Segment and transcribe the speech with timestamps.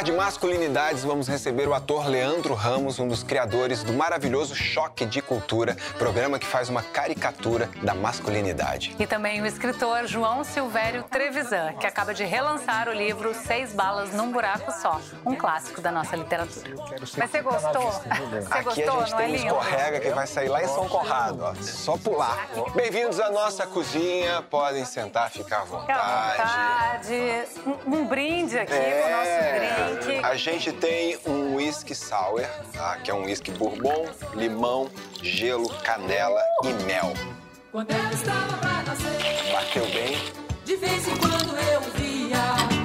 [0.00, 5.04] Falar de masculinidades, vamos receber o ator Leandro Ramos, um dos criadores do maravilhoso Choque
[5.04, 8.94] de Cultura, programa que faz uma caricatura da masculinidade.
[8.98, 14.12] E também o escritor João Silvério Trevisan, que acaba de relançar o livro Seis Balas
[14.12, 16.70] num Buraco Só, um clássico da nossa literatura.
[17.16, 17.92] Mas você gostou?
[17.92, 18.08] Você
[18.50, 21.54] Aqui gostou, a gente tem um escorrega que vai sair lá em São Conrado, ó.
[21.62, 22.48] Só pular.
[22.74, 26.32] Bem-vindos à nossa cozinha, podem sentar, ficar à vontade.
[26.32, 27.48] Fica à vontade.
[27.86, 29.04] Um, um brinde aqui é...
[29.06, 29.89] o nosso
[30.22, 32.96] A gente tem um whisky sour, tá?
[32.96, 34.90] que é um whisky bourbon, limão,
[35.22, 37.12] gelo, canela e mel.
[37.72, 40.16] Quando eu estava pra nascer, Bateu bem?
[40.64, 42.79] De vez em quando eu via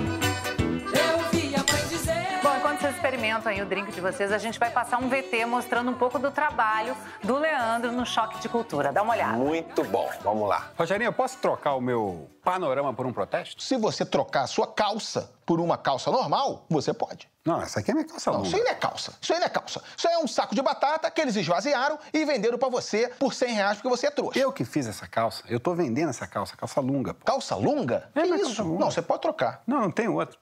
[2.95, 6.17] experimentam aí o drink de vocês, a gente vai passar um VT mostrando um pouco
[6.17, 8.91] do trabalho do Leandro no Choque de Cultura.
[8.91, 9.37] Dá uma olhada.
[9.37, 10.09] Muito bom.
[10.23, 10.71] Vamos lá.
[10.77, 13.61] Rogerinho, eu posso trocar o meu panorama por um protesto?
[13.61, 17.29] Se você trocar a sua calça por uma calça normal, você pode.
[17.45, 18.47] Não, essa aqui é minha calça não, longa.
[18.47, 19.13] Isso aí não é calça.
[19.21, 19.81] Isso aí não é calça.
[19.95, 23.33] Isso aí é um saco de batata que eles esvaziaram e venderam para você por
[23.33, 24.39] 100 reais porque você é trouxa.
[24.39, 25.43] Eu que fiz essa calça.
[25.47, 27.13] Eu tô vendendo essa calça, calça lunga.
[27.13, 27.25] Pô.
[27.25, 28.09] Calça lunga?
[28.15, 28.45] É, que isso?
[28.45, 28.80] Calça lunga.
[28.80, 29.61] Não, você pode trocar.
[29.67, 30.39] Não, não tem outro.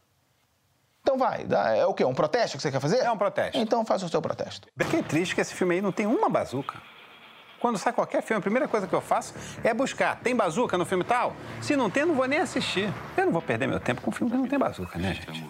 [1.04, 1.46] Então vai,
[1.78, 2.06] é o quê?
[2.06, 3.00] Um protesto que você quer fazer?
[3.00, 3.58] É um protesto.
[3.58, 4.70] Então faz o seu protesto.
[4.78, 6.82] Fiquei triste que esse filme aí não tem uma bazuca.
[7.60, 10.20] Quando sai qualquer filme, a primeira coisa que eu faço é buscar.
[10.22, 11.34] Tem bazuca no filme tal?
[11.62, 12.90] Se não tem, não vou nem assistir.
[13.18, 15.44] Eu não vou perder meu tempo com um filme que não tem bazuca, né, gente?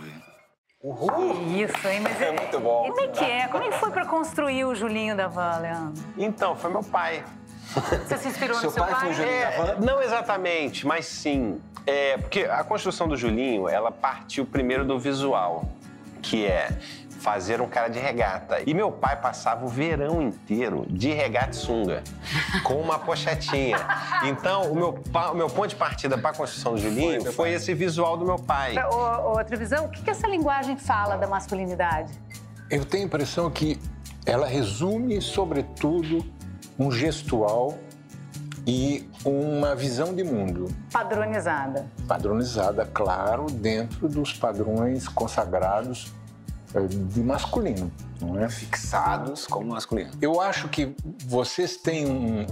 [0.84, 1.10] Uhul.
[1.10, 2.02] Que isso, hein?
[2.02, 2.86] Mas é, é muito bom.
[2.86, 3.48] E como é que é?
[3.48, 6.04] Como é que foi para construir o Julinho da Leandro?
[6.18, 7.24] Então, foi meu pai.
[7.74, 8.94] Você se inspirou seu no seu pai?
[8.94, 9.02] pai?
[9.02, 9.78] Foi o Julinho é?
[9.80, 11.62] Não exatamente, mas sim.
[11.86, 15.66] É, porque a construção do Julinho, ela partiu primeiro do visual
[16.22, 16.70] que é
[17.24, 18.62] fazer um cara de regata.
[18.66, 22.04] E meu pai passava o verão inteiro de regata e sunga,
[22.64, 23.78] com uma pochetinha.
[24.26, 27.52] Então, o meu, o meu ponto de partida para a construção do Julinho foi, foi
[27.52, 28.76] esse visual do meu pai.
[28.78, 32.12] Ô, ô Trevisão, o que, que essa linguagem fala da masculinidade?
[32.70, 33.80] Eu tenho a impressão que
[34.26, 36.26] ela resume, sobretudo,
[36.78, 37.78] um gestual
[38.66, 40.74] e uma visão de mundo.
[40.92, 41.86] Padronizada.
[42.08, 46.12] Padronizada, claro, dentro dos padrões consagrados
[46.74, 47.92] eh, de masculino,
[48.22, 48.50] não é?
[48.50, 50.12] Fixados como masculino.
[50.22, 50.96] Eu acho que
[51.26, 52.46] vocês têm um,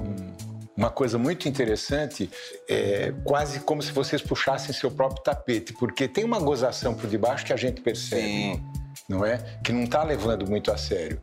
[0.75, 2.29] uma coisa muito interessante,
[2.67, 7.45] é, quase como se vocês puxassem seu próprio tapete, porque tem uma gozação por debaixo
[7.45, 8.63] que a gente percebe, Sim.
[9.07, 9.37] não é?
[9.63, 11.21] Que não está levando muito a sério.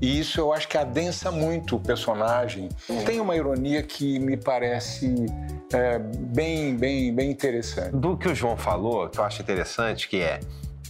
[0.00, 2.68] E isso eu acho que adensa muito o personagem.
[3.04, 5.26] Tem uma ironia que me parece
[5.72, 7.96] é, bem, bem, bem interessante.
[7.96, 10.40] Do que o João falou, que eu acho interessante, que é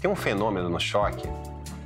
[0.01, 1.29] tem um fenômeno no choque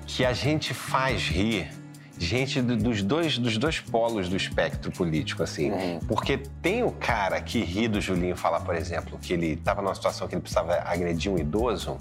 [0.07, 1.71] que a gente faz rir
[2.19, 5.71] gente dos dois, dos dois polos do espectro político, assim.
[5.71, 6.01] Uhum.
[6.07, 9.95] Porque tem o cara que ri do Julinho falar, por exemplo, que ele estava numa
[9.95, 11.99] situação que ele precisava agredir um idoso.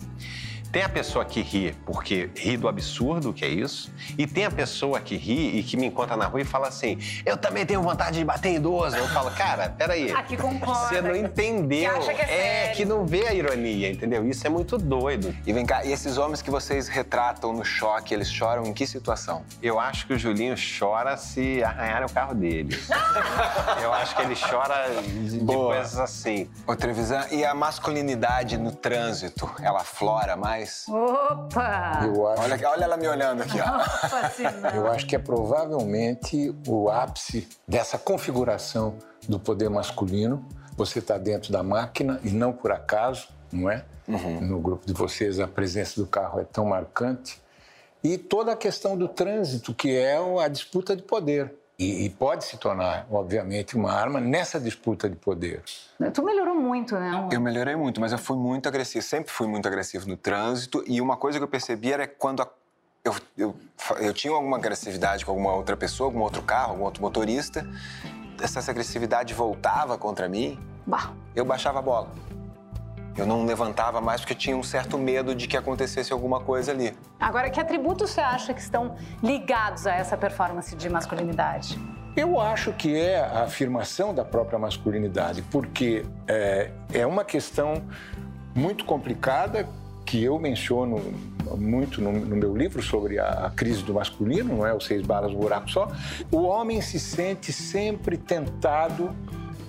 [0.71, 4.51] Tem a pessoa que ri porque ri do absurdo, que é isso, e tem a
[4.51, 7.81] pessoa que ri e que me encontra na rua e fala assim: Eu também tenho
[7.81, 8.95] vontade de bater em idoso.
[8.95, 10.11] Eu falo, cara, peraí.
[10.11, 10.87] Aqui concorda.
[10.87, 11.99] Você não entendeu.
[11.99, 14.25] Que que é, é que não vê a ironia, entendeu?
[14.25, 15.35] Isso é muito doido.
[15.45, 18.87] E vem cá, e esses homens que vocês retratam no choque, eles choram em que
[18.87, 19.43] situação?
[19.61, 22.79] Eu acho que o Julinho chora se arranharem o carro dele.
[23.81, 26.49] Eu acho que ele chora de, de coisas assim.
[26.65, 30.60] Ô, Trevisan, e a masculinidade no trânsito, ela flora mais?
[30.61, 30.85] Mais?
[30.87, 32.01] Opa!
[32.03, 32.41] Eu acho...
[32.43, 33.65] olha, olha ela me olhando aqui, ó.
[33.65, 38.95] Opa, Eu acho que é provavelmente o ápice dessa configuração
[39.27, 40.45] do poder masculino.
[40.77, 43.83] Você está dentro da máquina e não por acaso, não é?
[44.07, 44.41] Uhum.
[44.41, 47.41] No grupo de vocês a presença do carro é tão marcante.
[48.03, 51.53] E toda a questão do trânsito, que é a disputa de poder.
[51.81, 55.63] E, e, pode se tornar, obviamente, uma arma nessa disputa de poder.
[56.13, 57.27] Tu melhorou muito, né?
[57.31, 59.03] Eu melhorei muito, mas eu fui muito agressivo.
[59.03, 60.83] Sempre fui muito agressivo no trânsito.
[60.85, 62.47] E uma coisa que eu percebi era quando a,
[63.03, 63.55] eu, eu,
[63.99, 67.67] eu tinha alguma agressividade com alguma outra pessoa, algum outro carro, algum outro motorista,
[68.39, 71.11] essa agressividade voltava contra mim, bah.
[71.35, 72.11] eu baixava a bola.
[73.17, 76.93] Eu não levantava mais porque tinha um certo medo de que acontecesse alguma coisa ali.
[77.19, 81.79] Agora, que atributos você acha que estão ligados a essa performance de masculinidade?
[82.15, 87.81] Eu acho que é a afirmação da própria masculinidade, porque é, é uma questão
[88.53, 89.67] muito complicada
[90.05, 91.01] que eu menciono
[91.57, 94.73] muito no, no meu livro sobre a, a, crise do masculino, não é?
[94.73, 95.89] Os seis balas, buraco só.
[96.29, 99.15] O homem se sente sempre tentado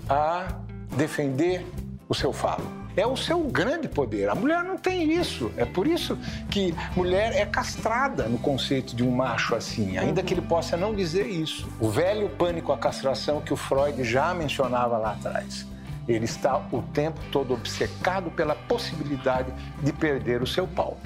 [0.08, 0.48] a
[0.96, 1.64] defender
[2.08, 2.81] o seu falo.
[2.96, 4.28] É o seu grande poder.
[4.28, 5.50] A mulher não tem isso.
[5.56, 6.18] É por isso
[6.50, 10.94] que mulher é castrada no conceito de um macho assim, ainda que ele possa não
[10.94, 11.68] dizer isso.
[11.80, 15.66] O velho pânico à castração que o Freud já mencionava lá atrás.
[16.06, 19.52] Ele está o tempo todo obcecado pela possibilidade
[19.82, 20.98] de perder o seu pau.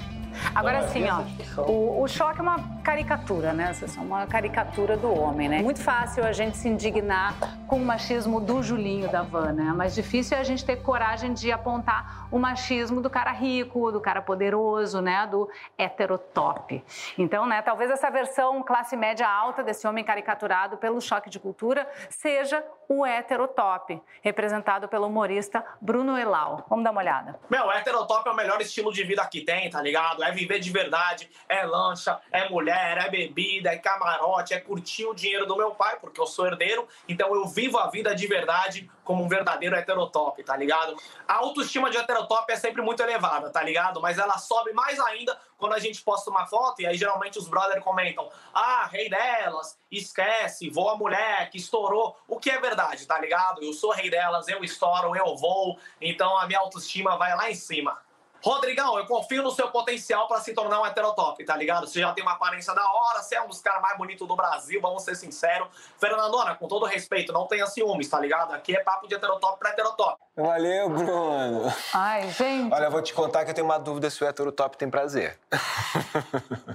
[0.53, 1.21] Agora assim, ó,
[1.61, 3.71] o, o, choque é uma caricatura, né?
[3.81, 5.61] É uma caricatura do homem, né?
[5.61, 7.35] Muito fácil a gente se indignar
[7.67, 9.73] com o machismo do Julinho da Van, né?
[9.75, 13.99] Mas difícil é a gente ter coragem de apontar o machismo do cara rico, do
[13.99, 15.27] cara poderoso, né?
[15.27, 16.83] Do heterotop.
[17.17, 21.87] Então, né, talvez essa versão classe média alta desse homem caricaturado pelo choque de cultura
[22.09, 26.65] seja o heterotop, representado pelo humorista Bruno Elau.
[26.69, 27.39] Vamos dar uma olhada.
[27.49, 30.23] Meu, heterotop é o melhor estilo de vida que tem, tá ligado?
[30.23, 35.13] É viver de verdade, é lancha, é mulher, é bebida, é camarote, é curtir o
[35.13, 38.89] dinheiro do meu pai, porque eu sou herdeiro, então eu vivo a vida de verdade
[39.03, 40.95] como um verdadeiro heterotop, tá ligado?
[41.27, 44.01] A autoestima de heterotop é sempre muito elevada, tá ligado?
[44.01, 47.47] Mas ela sobe mais ainda quando a gente posta uma foto e aí geralmente os
[47.47, 52.15] brothers comentam: ah, rei delas, esquece, voa mulher que estourou.
[52.27, 53.63] O que é verdade, tá ligado?
[53.63, 57.55] Eu sou rei delas, eu estouro, eu vou, então a minha autoestima vai lá em
[57.55, 57.97] cima.
[58.43, 61.87] Rodrigão, eu confio no seu potencial para se tornar um heterotop, tá ligado?
[61.87, 64.35] Você já tem uma aparência da hora, você é um dos caras mais bonitos do
[64.35, 65.67] Brasil, vamos ser sinceros.
[65.99, 68.53] Fernandona, com todo respeito, não tenha ciúmes, tá ligado?
[68.53, 70.17] Aqui é papo de heterotop pra heterotop.
[70.35, 71.73] Valeu, Bruno.
[71.93, 72.71] Ai, gente.
[72.71, 75.39] Olha, eu vou te contar que eu tenho uma dúvida se o heterotop tem prazer.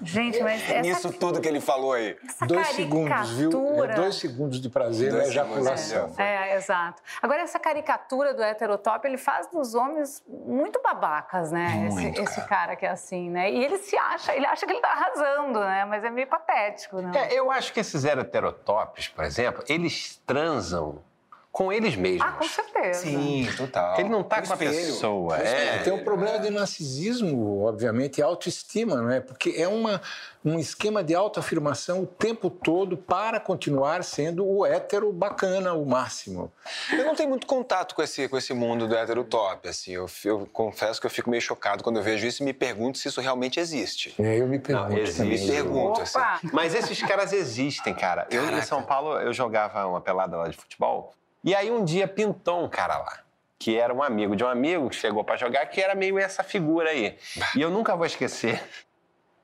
[0.03, 0.81] Gente, mas essa...
[0.81, 2.17] Nisso tudo que ele falou aí.
[2.29, 3.25] Essa Dois caricatura...
[3.25, 3.85] segundos, viu?
[3.85, 5.76] É dois segundos de prazer na ejaculação.
[5.76, 7.00] segundos, É, é, exato.
[7.20, 11.88] Agora, essa caricatura do heterotop, ele faz dos homens muito babacas, né?
[11.90, 13.50] Muito, esse, esse cara que é assim, né?
[13.50, 15.84] E ele se acha, ele acha que ele tá arrasando, né?
[15.84, 17.12] Mas é meio patético, né?
[17.14, 21.02] É, eu acho que esses heterotops, por exemplo, eles transam
[21.52, 22.26] com eles mesmos.
[22.26, 23.02] Ah, com certeza.
[23.02, 24.00] Sim, total.
[24.00, 25.37] Ele não tá O com a pessoa.
[25.37, 25.82] É.
[25.82, 29.20] Tem um problema de narcisismo, obviamente, e autoestima, não é?
[29.20, 30.00] Porque é uma,
[30.43, 36.50] um esquema de autoafirmação o tempo todo para continuar sendo o hétero bacana, o máximo.
[36.90, 39.93] Eu não tenho muito contato com esse, com esse mundo do heterotop, assim.
[39.93, 42.96] Eu, eu confesso que eu fico meio chocado quando eu vejo isso e me pergunto
[42.96, 44.14] se isso realmente existe.
[44.19, 45.19] É, eu me pergunto existe.
[45.19, 45.38] também.
[45.38, 46.19] Me pergunto, assim.
[46.19, 46.40] Opa!
[46.50, 48.26] Mas esses caras existem, cara.
[48.31, 48.62] Eu em.
[48.62, 51.12] São Paulo, eu jogava uma pelada lá de futebol.
[51.44, 53.19] E aí um dia pintou um cara lá.
[53.59, 56.43] Que era um amigo de um amigo que chegou pra jogar, que era meio essa
[56.43, 57.17] figura aí.
[57.56, 58.61] E eu nunca vou esquecer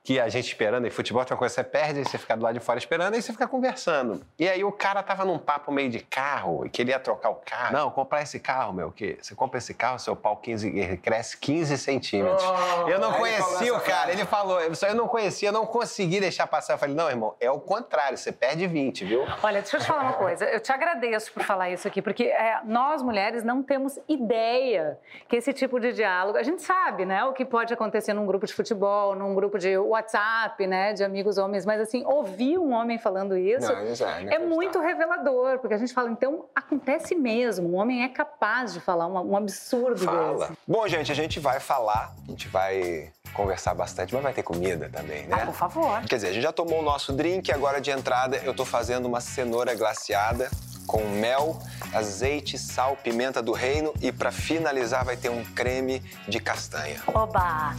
[0.09, 2.41] que a gente esperando, e futebol tem uma coisa, você perde, aí você fica do
[2.41, 4.19] lado de fora esperando, aí você fica conversando.
[4.39, 7.73] E aí o cara tava num papo meio de carro, e queria trocar o carro.
[7.73, 11.37] Não, comprar esse carro, meu, que você compra esse carro, seu pau 15, ele cresce
[11.37, 12.43] 15 centímetros.
[12.87, 15.67] eu não falou conhecia o cara, ele falou, eu só eu não conhecia, eu não
[15.67, 16.73] consegui deixar passar.
[16.73, 19.27] Eu falei, não, irmão, é o contrário, você perde 20, viu?
[19.43, 20.43] Olha, deixa eu te falar uma coisa.
[20.45, 24.97] Eu te agradeço por falar isso aqui, porque é, nós mulheres não temos ideia
[25.27, 26.35] que esse tipo de diálogo.
[26.35, 29.77] A gente sabe, né, o que pode acontecer num grupo de futebol, num grupo de
[29.99, 34.07] WhatsApp, né, de amigos homens, mas assim, ouvir um homem falando isso Não, isso é
[34.07, 34.47] é inacreditável.
[34.49, 37.69] muito revelador, porque a gente fala, então acontece mesmo.
[37.69, 40.47] Um homem é capaz de falar uma- um absurdo Fala.
[40.47, 40.59] desse.
[40.67, 44.89] Bom, gente, a gente vai falar, a gente vai conversar bastante, mas vai ter comida
[44.91, 45.37] também, né?
[45.41, 46.01] Ah, por favor.
[46.01, 49.05] Quer dizer, a gente já tomou o nosso drink, agora de entrada eu tô fazendo
[49.05, 50.49] uma cenoura glaciada
[50.87, 51.59] com mel,
[51.93, 56.99] azeite, sal, pimenta do reino e pra finalizar vai ter um creme de castanha.
[57.13, 57.75] Oba!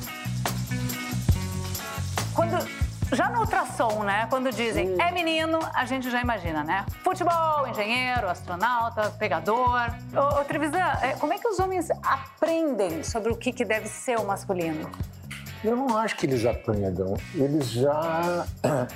[2.41, 2.67] Quando,
[3.15, 4.27] já no ultrassom, né?
[4.31, 6.87] Quando dizem é menino, a gente já imagina, né?
[7.05, 9.95] Futebol, engenheiro, astronauta, pegador.
[10.15, 13.89] Ô, ô Trevisan, é, como é que os homens aprendem sobre o que, que deve
[13.89, 14.91] ser o masculino?
[15.63, 17.15] Eu não acho que eles aprendam.
[17.35, 18.47] Eles já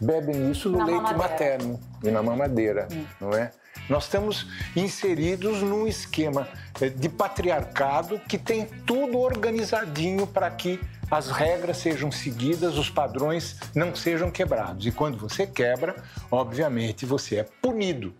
[0.00, 1.28] bebem isso no Na leite mamadeira.
[1.28, 2.88] materno e na mamadeira,
[3.20, 3.52] não é?
[3.88, 6.48] Nós estamos inseridos num esquema
[6.80, 13.58] eh, de patriarcado que tem tudo organizadinho para que as regras sejam seguidas, os padrões
[13.74, 14.86] não sejam quebrados.
[14.86, 15.96] E quando você quebra,
[16.30, 18.14] obviamente você é punido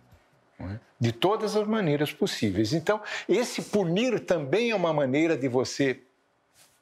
[0.59, 0.78] é?
[0.99, 2.73] de todas as maneiras possíveis.
[2.73, 6.00] Então, esse punir também é uma maneira de você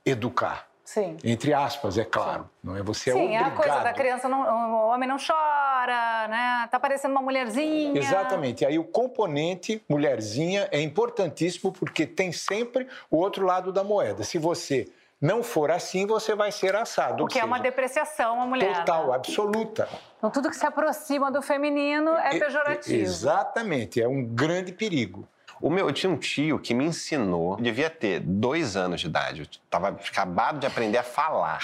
[0.05, 0.69] educar.
[0.85, 1.17] Sim.
[1.25, 2.49] Entre aspas, é claro.
[2.63, 3.57] Não é você Sim, é é a obrigado.
[3.57, 6.69] coisa da criança, não, o homem não chora, né?
[6.71, 7.99] Tá parecendo uma mulherzinha.
[7.99, 8.63] Exatamente.
[8.63, 14.23] E aí o componente mulherzinha é importantíssimo porque tem sempre o outro lado da moeda.
[14.23, 14.87] Se você
[15.21, 17.25] não for assim, você vai ser assado.
[17.25, 18.79] O que é uma seja, depreciação, a mulher.
[18.79, 19.15] Total, né?
[19.15, 19.89] absoluta.
[20.19, 23.03] Então, tudo que se aproxima do feminino é pejorativo.
[23.03, 25.27] Exatamente, é um grande perigo.
[25.61, 29.41] O meu, eu tinha um tio que me ensinou, devia ter dois anos de idade,
[29.41, 31.61] eu tava acabado de aprender a falar.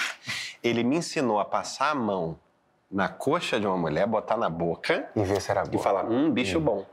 [0.63, 2.39] Ele me ensinou a passar a mão
[2.89, 5.75] na coxa de uma mulher, botar na boca E ver se era boa.
[5.75, 6.85] e falar, hum, bicho bom.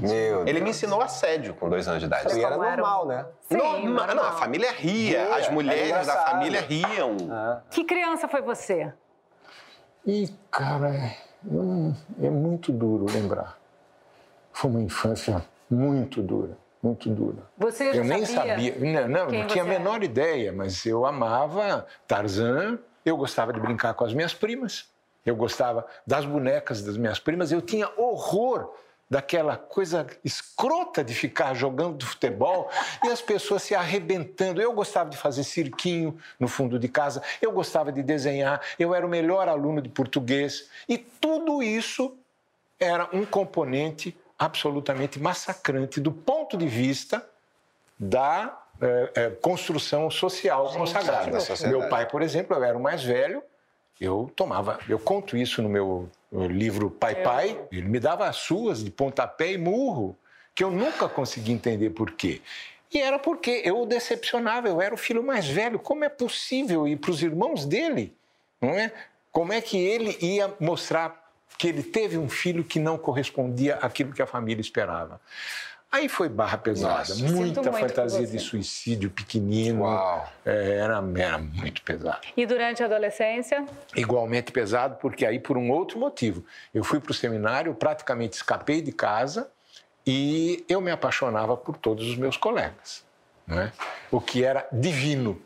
[0.00, 0.76] Meu Ele me Deus.
[0.76, 2.36] ensinou assédio com dois anos de idade.
[2.38, 3.26] E era normal, né?
[3.42, 3.56] Sim,
[3.88, 4.14] normal.
[4.16, 6.30] não, a família ria, Ria, as era mulheres da engraçado.
[6.30, 7.16] família riam.
[7.70, 8.92] Que criança foi você?
[10.04, 11.16] E, cara, é,
[11.46, 13.56] hum, é muito duro lembrar.
[14.52, 17.38] Foi uma infância muito dura, muito dura.
[17.56, 18.74] Você já Eu nem sabia?
[18.78, 19.78] não, não, não tinha a você era?
[19.78, 24.90] menor ideia, mas eu amava Tarzan, eu gostava de brincar com as minhas primas,
[25.24, 28.74] eu gostava das bonecas das minhas primas, eu tinha horror
[29.12, 32.70] daquela coisa escrota de ficar jogando futebol
[33.04, 34.62] e as pessoas se arrebentando.
[34.62, 39.06] Eu gostava de fazer cirquinho no fundo de casa, eu gostava de desenhar, eu era
[39.06, 42.16] o melhor aluno de português e tudo isso
[42.80, 47.22] era um componente absolutamente massacrante do ponto de vista
[47.98, 51.38] da eh, eh, construção social consagrada.
[51.68, 53.42] Meu pai, por exemplo, eu era o mais velho,
[54.00, 58.36] eu tomava, eu conto isso no meu eh, livro Pai Pai, ele me dava as
[58.36, 60.16] suas de pontapé e murro,
[60.54, 62.40] que eu nunca consegui entender por quê.
[62.92, 65.78] E era porque eu o decepcionava, eu era o filho mais velho.
[65.78, 66.86] Como é possível?
[66.86, 68.14] E para os irmãos dele,
[68.60, 68.92] não é?
[69.30, 71.22] Como é que ele ia mostrar
[71.56, 75.20] que ele teve um filho que não correspondia àquilo que a família esperava?
[75.92, 77.14] Aí foi barra pesada, Nossa.
[77.16, 79.82] Muita fantasia de suicídio pequenino.
[79.82, 80.26] Uau.
[80.42, 82.20] É, era, era muito pesado.
[82.34, 83.66] E durante a adolescência?
[83.94, 86.42] Igualmente pesado, porque aí por um outro motivo.
[86.72, 89.50] Eu fui para o seminário, praticamente escapei de casa
[90.06, 93.04] e eu me apaixonava por todos os meus colegas.
[93.46, 93.70] Não é?
[94.10, 95.38] O que era divino,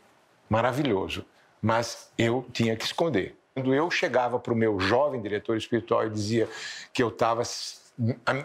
[0.49, 1.25] maravilhoso.
[1.61, 3.35] Mas eu tinha que esconder.
[3.53, 6.47] Quando eu chegava para o meu jovem diretor espiritual e dizia
[6.93, 7.43] que eu estava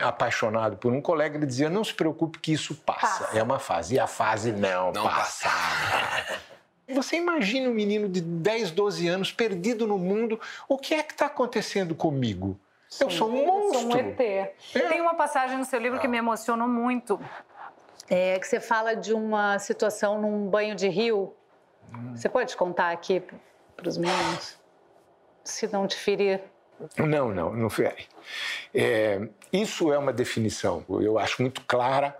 [0.00, 3.24] apaixonado por um colega, ele dizia: Não se preocupe, que isso passa.
[3.24, 3.38] Passa.
[3.38, 3.94] É uma fase.
[3.94, 5.48] E a fase não, Não passa.
[6.88, 10.40] Você imagina um menino de 10, 12 anos perdido no mundo.
[10.68, 12.58] O que é que está acontecendo comigo?
[13.00, 13.80] eu sou um Eu monstro.
[13.80, 14.16] sou um ET.
[14.72, 17.18] Tem uma passagem no seu livro que me emocionou muito,
[18.10, 21.34] é, que você fala de uma situação num banho de rio.
[22.14, 23.22] Você pode contar aqui
[23.76, 24.58] para os meninos?
[25.44, 26.40] Se não te ferir.
[26.98, 28.06] Não, não, não fere.
[28.74, 29.20] É,
[29.52, 32.16] isso é uma definição, eu acho muito clara,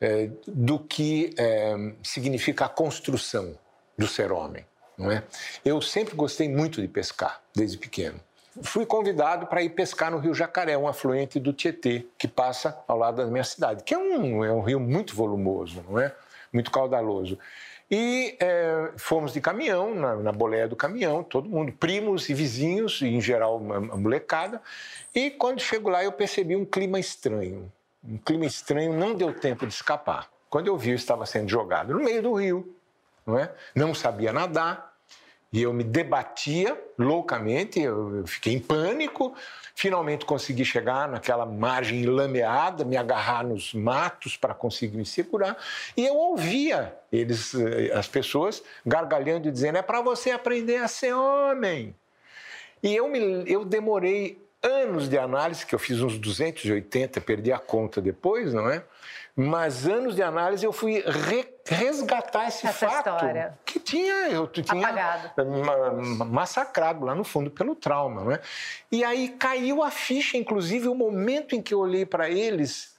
[0.00, 3.58] é, do que é, significa a construção
[3.96, 4.64] do ser homem.
[4.96, 5.22] Não é?
[5.64, 8.20] Eu sempre gostei muito de pescar, desde pequeno.
[8.62, 12.98] Fui convidado para ir pescar no Rio Jacaré, um afluente do Tietê, que passa ao
[12.98, 16.12] lado da minha cidade, que é um, é um rio muito volumoso, não é?
[16.52, 17.38] Muito caudaloso.
[17.90, 23.00] E é, fomos de caminhão, na, na boleia do caminhão, todo mundo, primos e vizinhos,
[23.00, 24.60] e em geral uma, uma molecada.
[25.14, 27.72] E quando chego lá, eu percebi um clima estranho.
[28.04, 30.28] Um clima estranho, não deu tempo de escapar.
[30.50, 32.74] Quando eu vi, eu estava sendo jogado no meio do rio,
[33.26, 33.52] não é?
[33.74, 34.87] Não sabia nadar,
[35.50, 39.34] e eu me debatia loucamente, eu fiquei em pânico.
[39.74, 45.56] Finalmente consegui chegar naquela margem lameada, me agarrar nos matos para conseguir me segurar.
[45.96, 50.88] E eu ouvia eles, eh, as pessoas, gargalhando e dizendo: é para você aprender a
[50.88, 51.94] ser homem.
[52.82, 57.58] E eu, me, eu demorei anos de análise, que eu fiz uns 280, perdi a
[57.58, 58.82] conta depois, não é?
[59.34, 63.58] Mas anos de análise eu fui re- resgatar esse Essa fato história.
[63.64, 68.40] que tinha eu tinha ma- ma- massacrado lá no fundo pelo trauma, não é?
[68.90, 72.96] E aí caiu a ficha, inclusive o momento em que eu olhei para eles,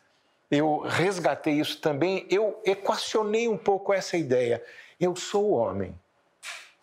[0.52, 4.64] eu resgatei isso também, eu equacionei um pouco essa ideia.
[5.00, 5.94] Eu sou homem,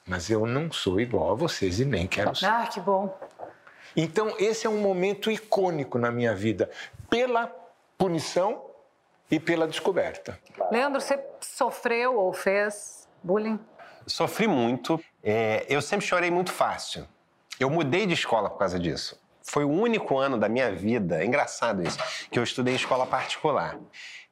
[0.06, 2.46] mas eu não sou igual a vocês e nem quero ser.
[2.46, 3.16] Ah, que bom.
[3.96, 6.70] Então, esse é um momento icônico na minha vida,
[7.08, 7.46] pela
[7.96, 8.65] punição
[9.30, 10.38] e pela descoberta.
[10.70, 13.58] Leandro, você sofreu ou fez bullying?
[14.06, 15.02] Sofri muito.
[15.22, 17.06] É, eu sempre chorei muito fácil.
[17.58, 19.20] Eu mudei de escola por causa disso.
[19.42, 21.98] Foi o único ano da minha vida, é engraçado isso,
[22.30, 23.78] que eu estudei em escola particular.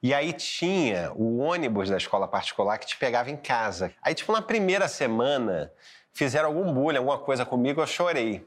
[0.03, 3.93] E aí tinha o ônibus da escola particular que te pegava em casa.
[4.03, 5.73] Aí, tipo, na primeira semana,
[6.13, 8.47] fizeram algum bullying, alguma coisa comigo, eu chorei.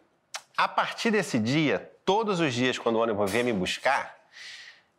[0.57, 4.16] A partir desse dia, todos os dias, quando o ônibus vinha me buscar,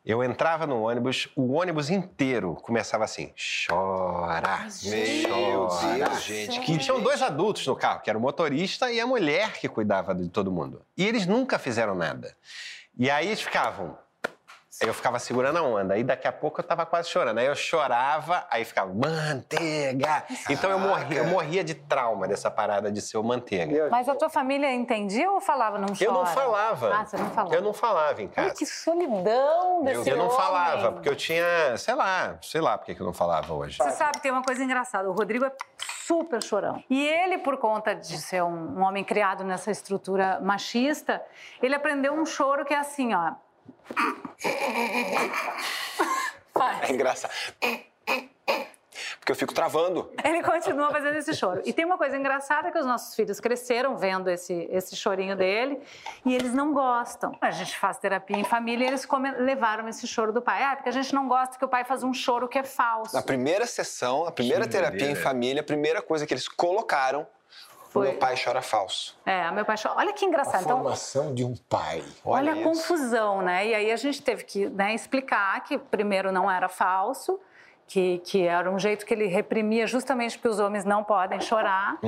[0.09, 6.09] eu entrava no ônibus, o ônibus inteiro começava assim: chora, Meu chora.
[6.09, 6.73] Deus, gente.
[6.73, 10.15] E tinham dois adultos no carro, que era o motorista e a mulher que cuidava
[10.15, 10.81] de todo mundo.
[10.97, 12.35] E eles nunca fizeram nada.
[12.99, 13.99] E aí eles ficavam.
[14.81, 17.39] Eu ficava segurando a onda, aí daqui a pouco eu tava quase chorando.
[17.39, 20.23] Aí eu chorava, aí ficava, manteiga!
[20.49, 23.89] Então eu morria, eu morria de trauma dessa parada de ser o manteiga.
[23.91, 26.05] Mas a tua família entendia ou falava não chora?
[26.05, 26.95] Eu não falava.
[26.95, 27.55] Ah, você não falava.
[27.55, 28.55] Eu não falava em Ai, casa.
[28.55, 30.37] que solidão desse Eu não homem.
[30.37, 33.79] falava, porque eu tinha, sei lá, sei lá por que que eu não falava hoje.
[33.79, 35.09] Você sabe, tem uma coisa engraçada.
[35.11, 35.53] O Rodrigo é
[36.07, 36.83] super chorão.
[36.89, 41.21] E ele, por conta de ser um, um homem criado nessa estrutura machista,
[41.61, 43.33] ele aprendeu um choro que é assim, ó.
[46.83, 47.33] É engraçado.
[49.19, 50.11] Porque eu fico travando.
[50.25, 51.61] Ele continua fazendo esse choro.
[51.67, 55.79] E tem uma coisa engraçada que os nossos filhos cresceram vendo esse, esse chorinho dele
[56.25, 57.37] e eles não gostam.
[57.41, 60.63] A gente faz terapia em família e eles come- levaram esse choro do pai.
[60.63, 63.15] Ah, porque a gente não gosta que o pai faz um choro que é falso.
[63.15, 65.23] Na primeira sessão, a primeira Que terapia em doideira.
[65.23, 67.27] família, a primeira coisa que eles colocaram,
[67.89, 68.09] Foi.
[68.09, 69.19] meu pai chora falso.
[69.25, 69.97] É, meu pai chora.
[69.99, 70.63] Olha que A engraçado.
[70.63, 72.03] Então, formação de um pai.
[72.25, 72.65] Olha, a isso.
[72.65, 73.67] confusão, né?
[73.67, 77.41] E aí a gente teve que né, explicar que primeiro não era falso,
[77.87, 81.99] que, que era um jeito que ele reprimia justamente porque os homens não podem chorar,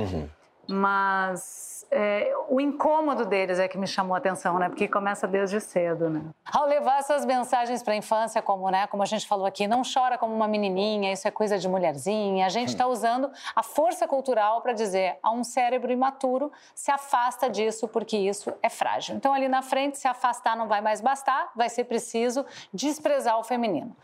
[0.71, 4.69] mas é, o incômodo deles é que me chamou a atenção, né?
[4.69, 6.21] Porque começa desde cedo, né?
[6.45, 9.81] Ao levar essas mensagens para a infância, como, né, como a gente falou aqui, não
[9.83, 14.07] chora como uma menininha, isso é coisa de mulherzinha, a gente está usando a força
[14.07, 19.15] cultural para dizer a um cérebro imaturo se afasta disso porque isso é frágil.
[19.17, 23.43] Então ali na frente, se afastar não vai mais bastar, vai ser preciso desprezar o
[23.43, 23.95] feminino.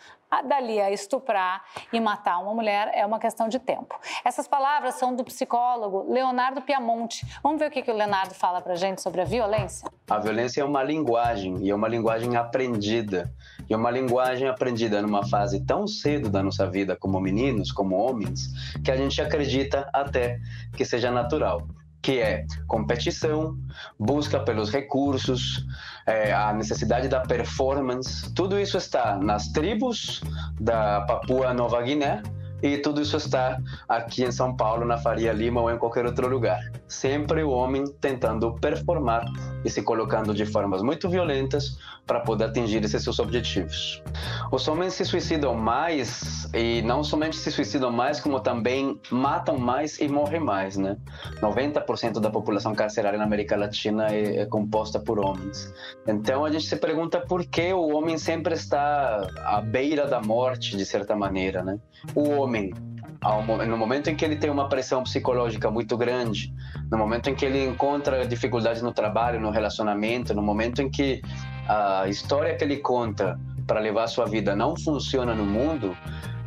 [0.45, 3.97] Dali a estuprar e matar uma mulher é uma questão de tempo.
[4.25, 7.25] Essas palavras são do psicólogo Leonardo Piamonte.
[7.41, 9.89] Vamos ver o que, que o Leonardo fala pra gente sobre a violência?
[10.09, 13.33] A violência é uma linguagem e é uma linguagem aprendida.
[13.69, 17.95] E é uma linguagem aprendida numa fase tão cedo da nossa vida, como meninos, como
[17.95, 18.49] homens,
[18.83, 20.39] que a gente acredita até
[20.75, 21.67] que seja natural.
[22.07, 23.57] Que é competição,
[23.99, 25.67] busca pelos recursos,
[26.05, 28.33] é, a necessidade da performance.
[28.33, 30.21] Tudo isso está nas tribos
[30.57, 32.23] da Papua Nova Guiné
[32.61, 36.27] e tudo isso está aqui em São Paulo, na Faria Lima ou em qualquer outro
[36.27, 36.59] lugar.
[36.87, 39.25] Sempre o homem tentando performar
[39.63, 44.01] e se colocando de formas muito violentas para poder atingir esses seus objetivos.
[44.51, 49.99] Os homens se suicidam mais e não somente se suicidam mais, como também matam mais
[49.99, 50.97] e morrem mais, né?
[51.41, 55.73] 90% da população carcerária na América Latina é, é composta por homens.
[56.07, 60.77] Então a gente se pergunta por que o homem sempre está à beira da morte,
[60.77, 61.77] de certa maneira, né?
[62.15, 62.73] O homem,
[63.67, 66.53] no momento em que ele tem uma pressão psicológica muito grande,
[66.89, 71.21] no momento em que ele encontra dificuldades no trabalho, no relacionamento, no momento em que
[71.67, 75.95] a história que ele conta para levar a sua vida não funciona no mundo,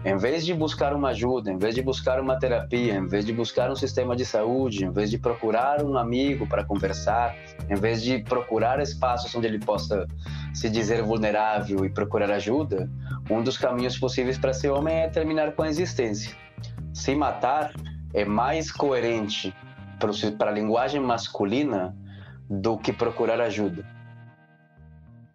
[0.03, 3.35] em vez de buscar uma ajuda, em vez de buscar uma terapia, em vez de
[3.35, 7.37] buscar um sistema de saúde, em vez de procurar um amigo para conversar,
[7.69, 10.09] em vez de procurar espaços onde ele possa
[10.55, 12.89] se dizer vulnerável e procurar ajuda,
[13.31, 16.37] um dos caminhos possíveis para ser homem é terminar com a existência.
[16.93, 17.73] Se matar
[18.13, 19.55] é mais coerente
[20.39, 21.97] para a linguagem masculina
[22.49, 23.87] do que procurar ajuda.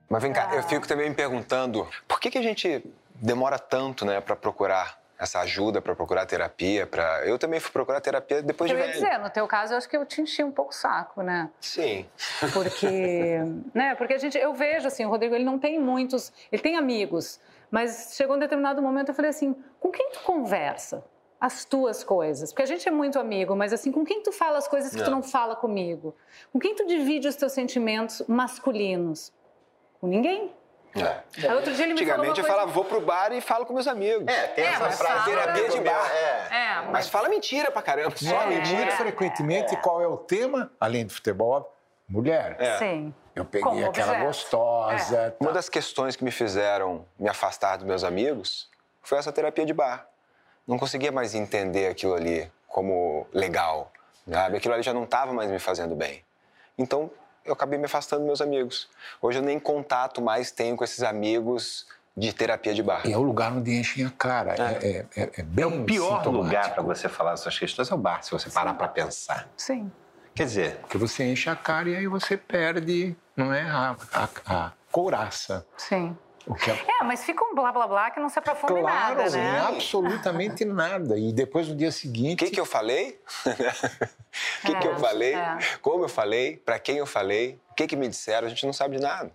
[0.10, 2.84] Mas vem cá, eu fico também me perguntando por que, que a gente
[3.15, 8.01] demora tanto, né, para procurar essa ajuda, para procurar terapia, para eu também fui procurar
[8.01, 8.99] terapia depois Eu de ia velho.
[9.06, 11.49] dizer, no teu caso, eu acho que eu te enchi um pouco o saco, né?
[11.62, 12.06] Sim.
[12.54, 13.39] Porque,
[13.73, 13.95] né?
[13.95, 17.39] Porque a gente, eu vejo assim, o Rodrigo, ele não tem muitos, ele tem amigos,
[17.71, 21.04] mas chegou um determinado momento eu falei assim, com quem tu conversa
[21.39, 22.51] as tuas coisas?
[22.51, 25.01] Porque a gente é muito amigo, mas assim, com quem tu fala as coisas que
[25.01, 25.17] tu Não.
[25.17, 26.15] não fala comigo?
[26.51, 29.32] Com quem tu divide os teus sentimentos masculinos?
[29.99, 30.54] Com ninguém.
[30.95, 31.53] É.
[31.53, 33.88] Outro dia ele me Antigamente eu coisa- falava, vou pro bar e falo com meus
[33.88, 34.25] amigos.
[34.27, 35.13] É, tem É, essa mas frase.
[35.13, 36.12] fala- Terapia de bar.
[36.12, 36.47] É.
[36.55, 38.15] É, Mas mas fala mentira pra caramba.
[38.15, 38.45] Só É.
[38.47, 38.77] mentira.
[38.77, 41.71] Muito frequentemente, qual é o tema, além do futebol?
[42.08, 42.55] Mulher.
[42.60, 42.77] É.
[42.77, 43.13] sim.
[43.36, 44.25] Eu peguei Como aquela objeto.
[44.27, 45.17] gostosa.
[45.17, 45.29] É.
[45.31, 45.36] tá.
[45.41, 48.69] Uma das questões que me fizeram me afastar dos meus amigos
[49.01, 50.08] foi essa terapia de bar.
[50.65, 53.91] Não conseguia mais entender aquilo ali como legal,
[54.31, 54.55] sabe?
[54.58, 56.23] Aquilo ali já não estava mais me fazendo bem.
[56.77, 57.12] Então,
[57.45, 58.89] eu acabei me afastando dos meus amigos.
[59.21, 61.86] Hoje eu nem contato mais tenho com esses amigos
[62.17, 63.05] de terapia de bar.
[63.05, 64.55] E é o lugar onde enchem a cara.
[64.58, 67.93] É, é, é, é bem É o pior lugar para você falar suas questões é
[67.93, 69.47] o bar, se você parar para pensar.
[69.55, 69.91] Sim.
[70.34, 74.29] Quer dizer, Porque você enche a cara e aí você perde, não é, a, a,
[74.45, 75.65] a couraça.
[75.77, 76.17] Sim.
[76.47, 78.84] O que é É, mas fica um blá blá blá que não se aprofunda em
[78.84, 79.60] claro, nada, né?
[79.67, 81.17] absolutamente nada.
[81.17, 82.45] E depois no dia O seguinte.
[82.45, 83.19] que, que eu falei?
[84.65, 85.36] O que, que É, eu falei?
[85.36, 85.58] é.
[85.82, 86.58] Como eu falei?
[86.58, 87.60] Pra quem eu falei?
[87.71, 88.47] O que, que me disseram?
[88.47, 89.32] A gente não sabe de nada.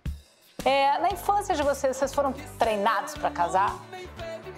[0.65, 3.73] É, na infância de vocês, vocês foram treinados para casar?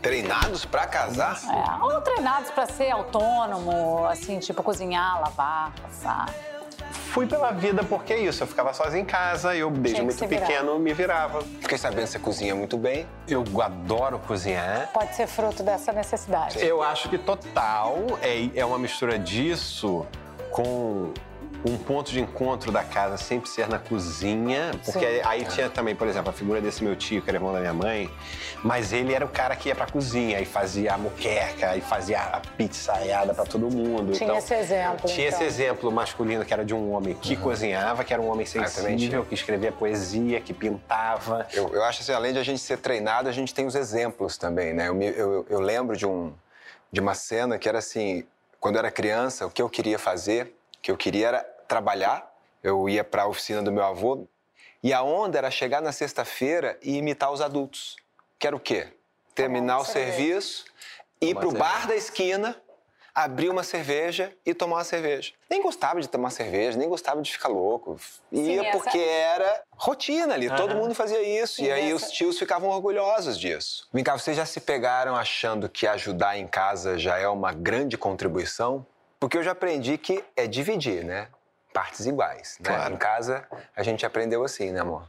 [0.02, 1.40] Treinados pra casar?
[1.50, 6.26] É, ou treinados para ser autônomo, assim, tipo cozinhar, lavar, passar.
[6.92, 8.44] fui pela vida porque é isso.
[8.44, 11.42] Eu ficava sozinho em casa, eu desde muito pequeno me virava.
[11.62, 13.08] Fiquei sabendo que você cozinha muito bem.
[13.28, 14.90] Eu adoro cozinhar.
[14.92, 16.60] Pode ser fruto dessa necessidade.
[16.60, 20.06] Eu acho que total é, é uma mistura disso
[20.54, 21.12] com
[21.66, 25.22] um ponto de encontro da casa sempre ser na cozinha, porque Sim.
[25.24, 27.74] aí tinha também, por exemplo, a figura desse meu tio, que era irmão da minha
[27.74, 28.10] mãe,
[28.62, 32.20] mas ele era o cara que ia pra cozinha e fazia a muqueca e fazia
[32.20, 34.12] a pizzaiada pra todo mundo.
[34.12, 35.40] Tinha Então, esse exemplo, Tinha então.
[35.40, 38.68] esse exemplo masculino que era de um homem que cozinhava, que era um homem também
[38.68, 41.48] sensível, que escrevia poesia, que pintava.
[41.54, 44.38] Eu, eu acho assim, além de a gente ser treinado, a gente tem os exemplos
[44.38, 44.90] também, né?
[44.90, 46.34] Eu, eu- eu lembro de, um,
[46.92, 48.26] de uma cena que era assim,
[48.64, 52.34] quando eu era criança, o que eu queria fazer, o que eu queria era trabalhar.
[52.64, 54.26] Eu ia para a oficina do meu avô
[54.82, 57.98] e a onda era chegar na sexta-feira e imitar os adultos.
[58.40, 58.88] Que era o quê?
[59.36, 60.16] Terminar o cerveja.
[60.16, 60.66] serviço,
[61.20, 62.56] ir Tomar pro bar da esquina,
[63.14, 65.34] abrir uma cerveja e tomar uma cerveja.
[65.50, 68.00] Nem gostava de tomar cerveja, nem gostava de ficar louco.
[68.32, 71.56] Ia essa- porque era rotina ali, todo mundo fazia isso.
[71.58, 73.88] Sim, e aí essa- os tios ficavam orgulhosos disso.
[73.94, 77.98] Vem cá, vocês já se pegaram achando que ajudar em casa já é uma grande
[77.98, 78.86] contribuição?
[79.20, 81.28] Porque eu já aprendi que é dividir, né?
[81.72, 82.58] Partes iguais.
[82.60, 82.70] Né?
[82.76, 82.94] Claro.
[82.94, 85.08] Em casa, a gente aprendeu assim, né, amor?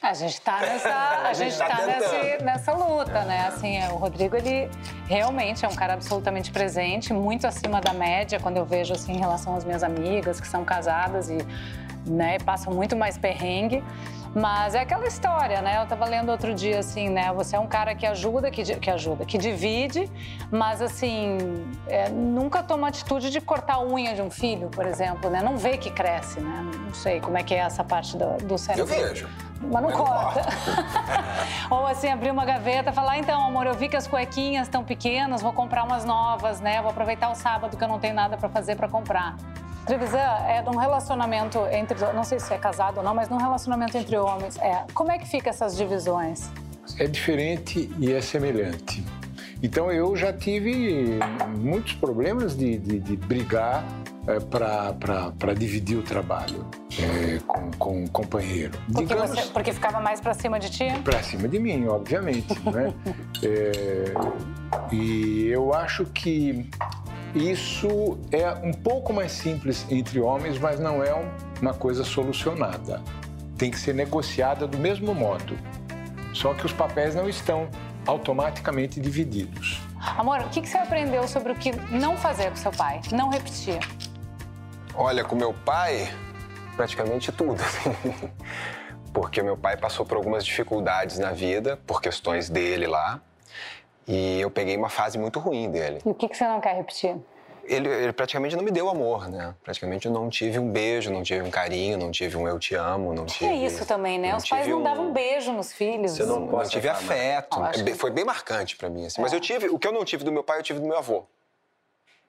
[0.00, 0.88] A gente tá nessa,
[1.28, 2.12] a gente tá tá tentando.
[2.22, 3.46] nesse- nessa luta, né?
[3.48, 4.70] Assim, é, o Rodrigo, ele
[5.08, 9.18] realmente é um cara absolutamente presente, muito acima da média, quando eu vejo, assim, em
[9.18, 11.38] relação às minhas amigas que são casadas e,
[12.06, 13.82] né, passam muito mais perrengue.
[14.34, 15.80] Mas é aquela história, né?
[15.80, 17.32] Eu tava lendo outro dia, assim, né?
[17.32, 20.10] Você é um cara que ajuda, que, que ajuda, que divide,
[20.50, 25.30] mas, assim, é, nunca toma atitude de cortar a unha de um filho, por exemplo,
[25.30, 25.42] né?
[25.42, 26.70] Não vê que cresce, né?
[26.86, 28.92] Não sei como é que é essa parte do, do cérebro.
[28.94, 29.28] Eu vejo.
[29.60, 30.42] Mas não corta.
[31.68, 34.68] Ou assim, abrir uma gaveta e falar, "Ah, então, amor, eu vi que as cuequinhas
[34.68, 36.80] estão pequenas, vou comprar umas novas, né?
[36.80, 39.36] Vou aproveitar o sábado que eu não tenho nada para fazer para comprar.
[39.88, 43.96] Trevisan, é num relacionamento entre, não sei se é casado ou não, mas num relacionamento
[43.96, 46.50] entre homens, é, como é que fica essas divisões?
[46.98, 49.04] é diferente e é semelhante.
[49.62, 51.18] Então eu já tive
[51.58, 53.84] muitos problemas de, de, de brigar
[54.50, 56.66] para dividir o trabalho
[56.98, 58.78] eh, com, com o companheiro.
[58.92, 60.86] Porque, Digamos, você, porque ficava mais para cima de ti?
[61.02, 62.54] para cima de mim, obviamente.
[62.70, 62.92] né?
[63.40, 64.12] É,
[64.90, 66.68] e eu acho que
[67.34, 73.02] isso é um pouco mais simples entre homens, mas não é um- uma coisa solucionada.
[73.56, 75.58] Tem que ser negociada do mesmo modo.
[76.32, 77.68] Só que os papéis não estão
[78.06, 79.80] automaticamente divididos.
[80.16, 83.00] Amor, o que, você aprendeu sobre o que não fazer com seu pai?
[83.12, 83.78] Não repetir.
[84.94, 86.08] Olha, com meu pai,
[86.76, 87.60] praticamente tudo.
[89.12, 93.20] Porque meu pai passou por algumas dificuldades na vida, por questões dele lá.
[94.08, 96.00] E eu peguei uma fase muito ruim dele.
[96.04, 97.14] E o que, que você não quer repetir?
[97.64, 99.54] Ele, ele praticamente não me deu amor, né?
[99.62, 102.74] Praticamente eu não tive um beijo, não tive um carinho, não tive um eu te
[102.74, 103.44] amo, não tive...
[103.44, 104.30] É isso também, né?
[104.30, 106.18] não Os pais não um- davam um beijo nos filhos.
[106.18, 107.62] Eu não, não tive afeto.
[107.62, 109.20] Acho É que- Foi bem marcante pra mim, assim.
[109.20, 109.36] Mas É.
[109.36, 109.68] eu tive...
[109.68, 111.24] O que eu não tive do meu pai, eu tive do meu avô.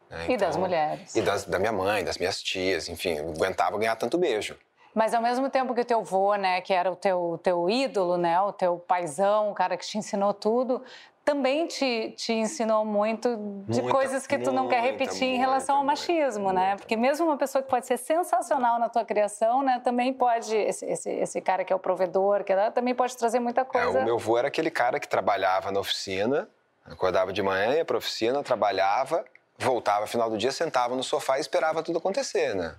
[0.09, 0.25] né?
[0.27, 1.15] E das Então- mulheres.
[1.15, 3.13] E das- da minha mãe, das minhas tias, enfim.
[3.19, 4.57] Eu aguentava ganhar tanto beijo.
[4.93, 8.17] Mas ao mesmo tempo que o teu vô, né, que era o teu, teu ídolo,
[8.17, 10.81] né, o teu paizão, o cara que te ensinou tudo,
[11.29, 13.29] também te, te ensinou muito
[13.67, 16.75] de Muita, coisas que tu não quer muita, repetir em muita, relação ao machismo, né?
[16.75, 20.83] Porque mesmo uma pessoa que pode ser sensacional na tua criação, né, também pode, esse,
[20.87, 23.99] esse, esse cara que é o provedor, que é, também pode trazer muita É, coisa.
[23.99, 26.49] o meu avô era aquele cara que trabalhava na oficina,
[26.83, 29.23] acordava de manhã, ia pra oficina, trabalhava,
[29.59, 32.75] voltava no final do dia, sentava no sofá e esperava tudo acontecer, né?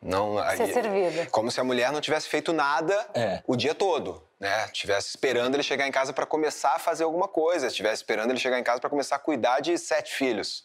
[0.00, 1.28] Não, Ser servido.
[1.30, 3.42] Como se a mulher não tivesse feito nada É.
[3.46, 4.66] o dia todo, né?
[4.66, 8.38] Estivesse esperando ele chegar em casa para começar a fazer alguma coisa, estivesse esperando ele
[8.38, 10.64] chegar em casa para começar a cuidar de sete filhos.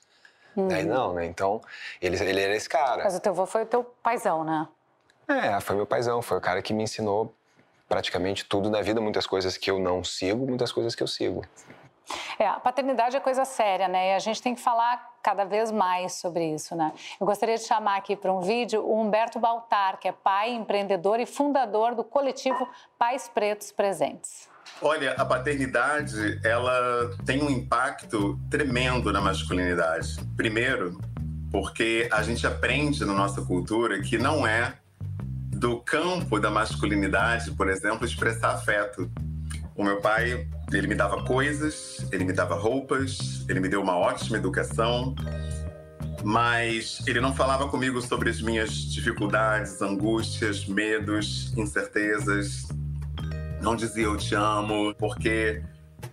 [0.56, 1.26] Daí não, né?
[1.26, 1.62] Então,
[2.02, 3.04] ele, ele era esse cara.
[3.06, 4.68] Mas o teu vô foi o teu paizão, né?
[5.30, 7.34] É, foi meu paizão, foi o cara que me ensinou
[7.88, 11.46] praticamente tudo na vida, muitas coisas que eu não sigo, muitas coisas que eu sigo.
[12.38, 14.12] É, a paternidade é coisa séria, né?
[14.12, 16.94] E a gente tem que falar cada vez mais sobre isso, né?
[17.20, 21.20] Eu gostaria de chamar aqui para um vídeo o Humberto Baltar, que é pai, empreendedor
[21.20, 22.68] e fundador do coletivo
[22.98, 24.50] Pais Pretos Presentes.
[24.82, 30.16] Olha, a paternidade, ela tem um impacto tremendo na masculinidade.
[30.38, 30.98] Primeiro,
[31.52, 34.78] porque a gente aprende na nossa cultura que não é
[35.60, 39.12] do campo da masculinidade, por exemplo, expressar afeto.
[39.76, 43.98] O meu pai, ele me dava coisas, ele me dava roupas, ele me deu uma
[43.98, 45.16] ótima educação,
[46.24, 52.68] mas ele não falava comigo sobre as minhas dificuldades, angústias, medos, incertezas.
[53.62, 55.62] Não dizia eu te amo, porque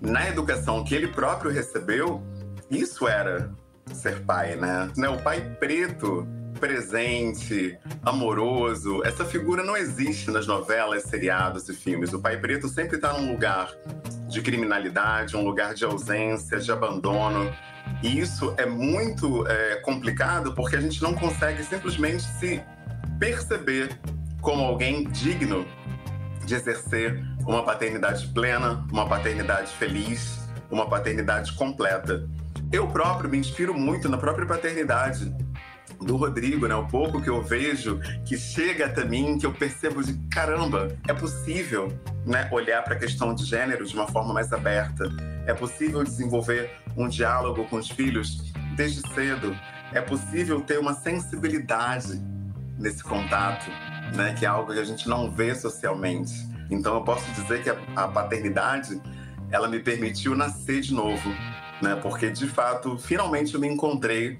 [0.00, 2.22] na educação que ele próprio recebeu,
[2.70, 3.52] isso era
[3.92, 4.90] ser pai, né?
[4.96, 12.12] Né, O pai preto, presente, amoroso, essa figura não existe nas novelas, seriados e filmes.
[12.12, 13.70] O pai preto sempre está num lugar
[14.28, 17.52] de criminalidade, um lugar de ausência, de abandono.
[18.02, 22.62] E isso é muito é, complicado porque a gente não consegue simplesmente se
[23.18, 23.98] perceber
[24.40, 25.66] como alguém digno
[26.44, 30.38] de exercer uma paternidade plena, uma paternidade feliz,
[30.70, 32.28] uma paternidade completa.
[32.72, 35.32] Eu próprio me inspiro muito na própria paternidade
[36.00, 36.74] do Rodrigo, né?
[36.74, 41.14] O pouco que eu vejo que chega até mim, que eu percebo de caramba, é
[41.14, 41.92] possível,
[42.24, 45.04] né, olhar para a questão de gênero de uma forma mais aberta.
[45.46, 49.56] É possível desenvolver um diálogo com os filhos desde cedo.
[49.92, 52.20] É possível ter uma sensibilidade
[52.78, 53.70] nesse contato,
[54.14, 56.32] né, que é algo que a gente não vê socialmente.
[56.70, 59.00] Então eu posso dizer que a, a paternidade,
[59.50, 61.30] ela me permitiu nascer de novo,
[61.80, 61.96] né?
[62.02, 64.38] Porque de fato, finalmente eu me encontrei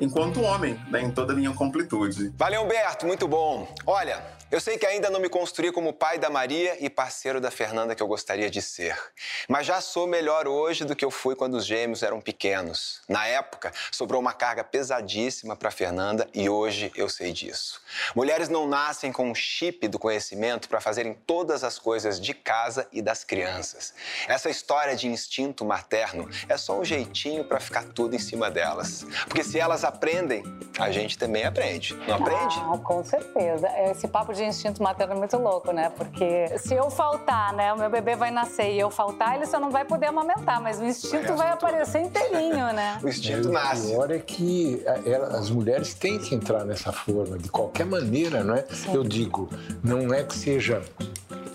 [0.00, 2.32] enquanto homem, né, em toda a minha completude.
[2.36, 3.68] Valeu, Humberto, muito bom.
[3.86, 7.50] Olha, eu sei que ainda não me construí como pai da Maria e parceiro da
[7.50, 8.98] Fernanda que eu gostaria de ser.
[9.46, 13.02] Mas já sou melhor hoje do que eu fui quando os gêmeos eram pequenos.
[13.06, 17.80] Na época, sobrou uma carga pesadíssima para Fernanda e hoje eu sei disso.
[18.14, 22.88] Mulheres não nascem com um chip do conhecimento para fazerem todas as coisas de casa
[22.90, 23.92] e das crianças.
[24.26, 29.04] Essa história de instinto materno é só um jeitinho para ficar tudo em cima delas.
[29.26, 30.42] Porque se elas aprendem,
[30.78, 31.94] a gente também aprende.
[32.06, 32.56] Não aprende?
[32.60, 33.68] Ah, com certeza.
[33.90, 35.90] Esse papo de instinto materno é muito louco, né?
[35.96, 39.58] Porque se eu faltar, né, o meu bebê vai nascer e eu faltar, ele só
[39.60, 42.98] não vai poder amamentar, mas o instinto vai aparecer inteirinho, né?
[43.02, 43.86] O instinto nasce.
[43.88, 47.86] O pior é que a- ela- as mulheres têm que entrar nessa forma, de qualquer
[47.86, 48.64] maneira, não é?
[48.92, 49.48] Eu digo,
[49.82, 50.82] não é que seja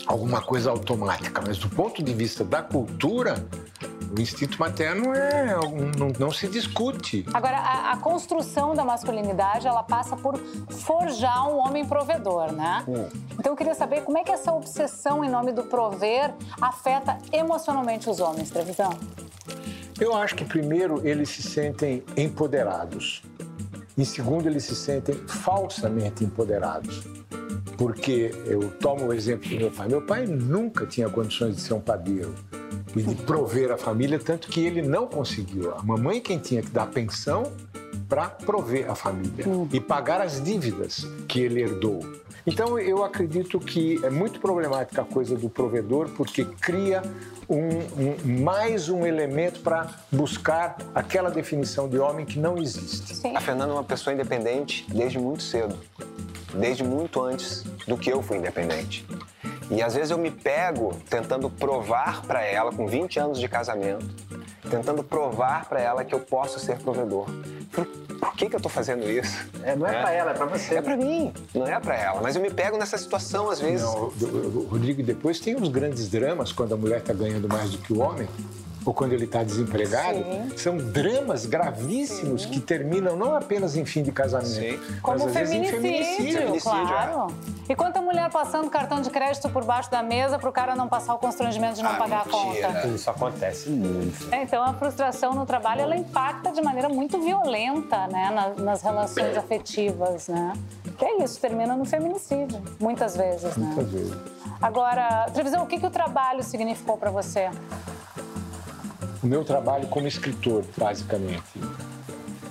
[0.05, 3.35] alguma coisa automática, mas do ponto de vista da cultura,
[4.15, 5.55] o instinto materno é
[5.97, 7.25] não, não se discute.
[7.33, 10.37] Agora, a, a construção da masculinidade, ela passa por
[10.69, 12.83] forjar um homem provedor, né?
[13.39, 18.09] Então eu queria saber como é que essa obsessão em nome do prover afeta emocionalmente
[18.09, 18.91] os homens, Trevisão?
[19.99, 23.23] Eu acho que, primeiro, eles se sentem empoderados.
[23.97, 27.03] Em segundo, eles se sentem falsamente empoderados.
[27.77, 29.87] Porque eu tomo o exemplo do meu pai.
[29.87, 32.62] Meu pai nunca tinha condições de ser um padeiro de
[33.25, 35.73] prover a família, tanto que ele não conseguiu.
[35.75, 37.51] A mamãe quem tinha que dar pensão
[38.07, 41.99] para prover a família e pagar as dívidas que ele herdou.
[42.45, 47.01] Então eu acredito que é muito problemática a coisa do provedor porque cria
[47.49, 47.57] um-
[48.37, 53.25] um- mais um elemento para buscar aquela definição de homem que não existe.
[53.35, 55.75] A Fernanda é uma pessoa independente desde muito cedo.
[56.53, 59.05] Desde muito antes do que eu fui independente.
[59.75, 64.05] E às vezes eu me pego tentando provar para ela, com 20 anos de casamento,
[64.69, 67.25] tentando provar para ela que eu posso ser provedor.
[67.71, 67.87] Por,
[68.35, 69.47] que, que eu tô fazendo isso?
[69.77, 70.75] não é pra ela, é pra você.
[70.75, 72.21] É pra mim, não é pra ela.
[72.21, 73.85] Mas eu me pego nessa situação às vezes.
[73.85, 74.11] Não,
[74.69, 77.93] Rodrigo, e depois tem os grandes dramas quando a mulher está ganhando mais do que
[77.93, 78.27] o homem,
[78.85, 80.17] ou quando ele está desempregado.
[80.17, 80.51] Sim.
[80.57, 85.53] São dramas gravíssimos que terminam não apenas em fim de casamento, Como mas às vezes
[85.55, 86.61] em feminicídio, feminicídio.
[86.61, 87.27] claro.
[87.69, 91.13] E quanta mulher passando cartão de crédito por baixo da mesa pro cara não passar
[91.13, 92.87] o constrangimento de não pagar a conta?
[92.87, 94.33] Isso acontece muito.
[94.33, 98.81] É, então a frustração no trabalho ela impacta de maneira muito violenta, né, na- nas
[98.81, 100.53] relações afetivas, né?
[100.97, 103.65] Que é isso, termina no feminicídio, muitas vezes, né?
[103.65, 104.13] Muitas vezes.
[104.61, 107.49] Agora, Trevisão, o que, que o trabalho significou para você?
[109.23, 111.61] O meu trabalho como escritor, basicamente,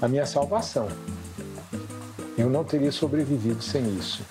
[0.00, 0.88] a minha salvação.
[2.37, 4.24] Eu não teria sobrevivido sem isso.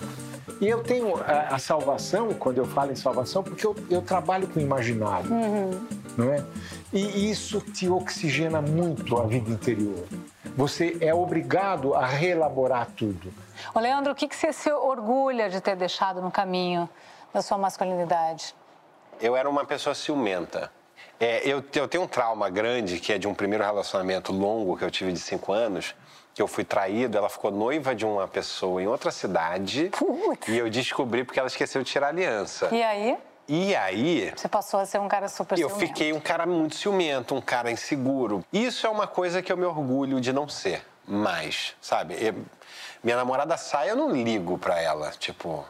[0.60, 4.48] E eu tenho a, a salvação, quando eu falo em salvação, porque eu, eu trabalho
[4.48, 5.30] com o imaginário,
[6.16, 6.44] não é?
[6.92, 10.04] E isso te oxigena muito a vida interior.
[10.56, 13.32] Você é obrigado a reelaborar tudo.
[13.72, 16.88] Ô, Leandro, o que, que você se orgulha de ter deixado no caminho
[17.32, 18.52] da sua masculinidade?
[19.20, 20.70] Eu era uma pessoa ciumenta.
[21.22, 24.84] É, eu, eu tenho um trauma grande, que é de um primeiro relacionamento longo que
[24.84, 25.94] eu tive de cinco anos,
[26.34, 29.88] que eu fui traído, ela ficou noiva de uma pessoa em outra cidade.
[30.48, 32.68] E eu descobri porque ela esqueceu de tirar a aliança.
[32.72, 33.16] E aí,
[33.48, 35.86] E aí, você passou a ser um cara super eu ciumento.
[35.88, 38.44] fiquei um cara muito ciumento, um cara inseguro.
[38.52, 42.16] Isso é uma coisa que eu me orgulho de não ser mais, sabe?
[42.18, 42.34] Eu-
[43.04, 45.64] minha namorada sai, eu não ligo pra ela, tipo...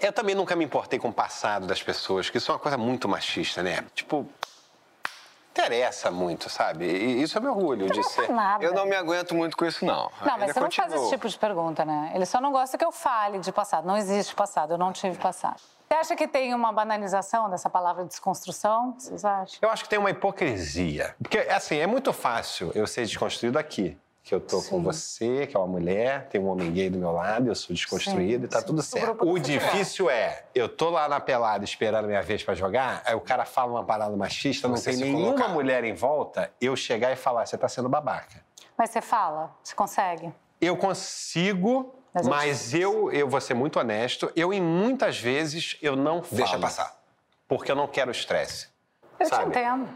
[0.00, 2.76] Eu também nunca me importei com o passado das pessoas, que isso é uma coisa
[2.78, 3.84] muito machista, né?
[3.94, 4.28] Tipo,
[5.52, 6.86] interessa muito, sabe?
[6.86, 8.28] E isso é meu orgulho de ser.
[8.30, 8.64] nada.
[8.64, 10.10] Eu não me aguento muito com isso, não.
[10.20, 12.10] Não, Ainda mas você não faz esse tipo de pergunta, né?
[12.14, 13.86] Ele só não gosta que eu fale de passado.
[13.86, 15.60] Não existe passado, eu não tive passado.
[15.86, 18.94] Você acha que tem uma banalização dessa palavra desconstrução?
[18.98, 19.58] Vocês acham?
[19.60, 21.14] Eu acho que tem uma hipocrisia.
[21.22, 23.98] Porque, assim, é muito fácil eu ser desconstruído aqui.
[24.24, 27.10] Que eu tô com você, que é uma mulher, tem um homem gay do meu
[27.10, 28.66] lado, eu sou desconstruído Sim, e tá sim.
[28.66, 29.28] tudo Do certo.
[29.28, 33.16] O difícil é, eu tô lá na pelada esperando a minha vez pra jogar, aí
[33.16, 35.48] o cara fala uma parada machista, não Você tem nenhuma colocar.
[35.48, 38.44] mulher em volta, eu chegar e falar, você tá sendo babaca.
[38.78, 39.52] Mas você fala?
[39.62, 40.32] Você consegue?
[40.60, 45.96] Eu consigo Mas Mas, eu- eu, vou ser muito honesto, eu em muitas vezes eu
[45.96, 46.36] não falo.
[46.36, 46.94] Deixa passar.
[47.48, 48.68] Porque eu não quero estresse.
[49.18, 49.48] Eu te sabe?
[49.48, 49.88] entendo.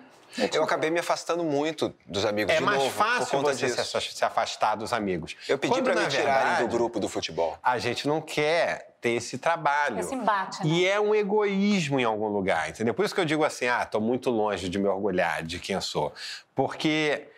[0.53, 3.67] Eu acabei me afastando muito dos amigos É de mais novo por fácil conta você
[3.67, 4.01] disso.
[4.01, 5.37] se afastar dos amigos.
[5.49, 7.59] Eu pedi na me tirarem do verdade, grupo do futebol.
[7.63, 9.99] A gente não quer ter esse trabalho.
[10.01, 10.71] Esse embate, né?
[10.71, 12.93] E é um egoísmo em algum lugar, entendeu?
[12.95, 15.75] Por isso que eu digo assim, ah, tô muito longe de me orgulhar de quem
[15.75, 16.13] eu sou.
[16.55, 17.29] Porque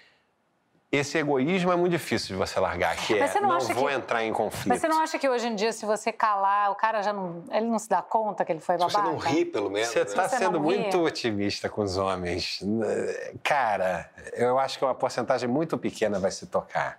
[0.91, 3.89] esse egoísmo é muito difícil de você largar, que Mas é, você não não vou
[3.89, 4.69] que- entrar em conflito.
[4.69, 7.45] Mas você não acha que hoje em dia, se você calar, o cara já não.
[7.51, 9.03] Ele não se dá conta que ele foi babaca?
[9.53, 9.89] pelo menos.
[9.91, 10.79] Você está Você sendo não ri?
[10.79, 12.61] muito otimista com os homens.
[13.43, 16.99] Cara, eu acho que uma porcentagem muito pequena vai se tocar.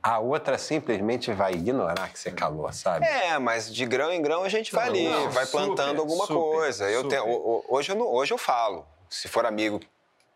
[0.00, 3.06] A outra simplesmente vai ignorar que você calou, sabe?
[3.06, 6.26] É, mas de grão em grão a gente vai ali, Não, vai super, plantando alguma
[6.26, 6.90] super, coisa.
[6.90, 7.20] Eu super.
[7.22, 8.84] tenho, o- o- hoje, eu não- hoje eu falo.
[9.08, 9.78] Se for amigo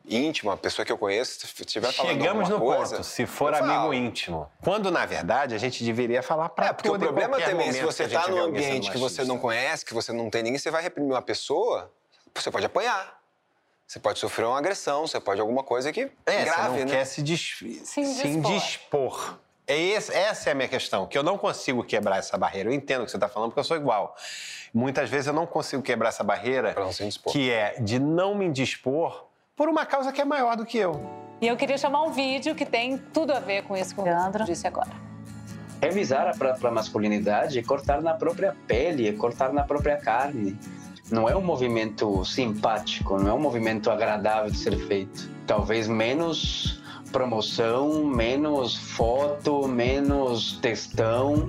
[0.08, 3.54] íntimo, uma pessoa que eu conheço, se estiver falando Chegamos no coisa, ponto, se for
[3.54, 3.94] amigo falo.
[3.94, 4.50] íntimo.
[4.62, 7.78] Quando, na verdade, a gente deveria falar pra É, porque o todo problema também, se
[7.80, 10.70] momento você está num ambiente que você não conhece, que você não tem ninguém, você
[10.70, 11.90] vai reprimir uma pessoa,
[12.34, 13.16] você pode apanhar.
[13.86, 16.86] Você pode sofrer uma agressão, você pode alguma coisa que É, grave, você não né?
[16.86, 17.56] quer se, dis...
[17.84, 18.26] se indispor.
[18.52, 19.38] indispor.
[19.68, 22.68] É esse- essa é a minha questão, que eu não consigo quebrar essa barreira.
[22.68, 24.14] Eu entendo o que você está falando, porque eu sou igual.
[24.74, 26.74] Muitas vezes eu não consigo quebrar essa barreira,
[27.30, 29.25] que é de não me indispor
[29.56, 31.02] por uma causa que é maior do que eu.
[31.40, 34.04] E eu queria chamar um vídeo que tem tudo a ver com isso que o
[34.04, 34.90] Leandro disse agora.
[35.80, 40.58] Revisar a, a masculinidade é cortar na própria pele, é cortar na própria carne.
[41.10, 45.30] Não é um movimento simpático, não é um movimento agradável de ser feito.
[45.46, 51.48] Talvez menos promoção, menos foto, menos textão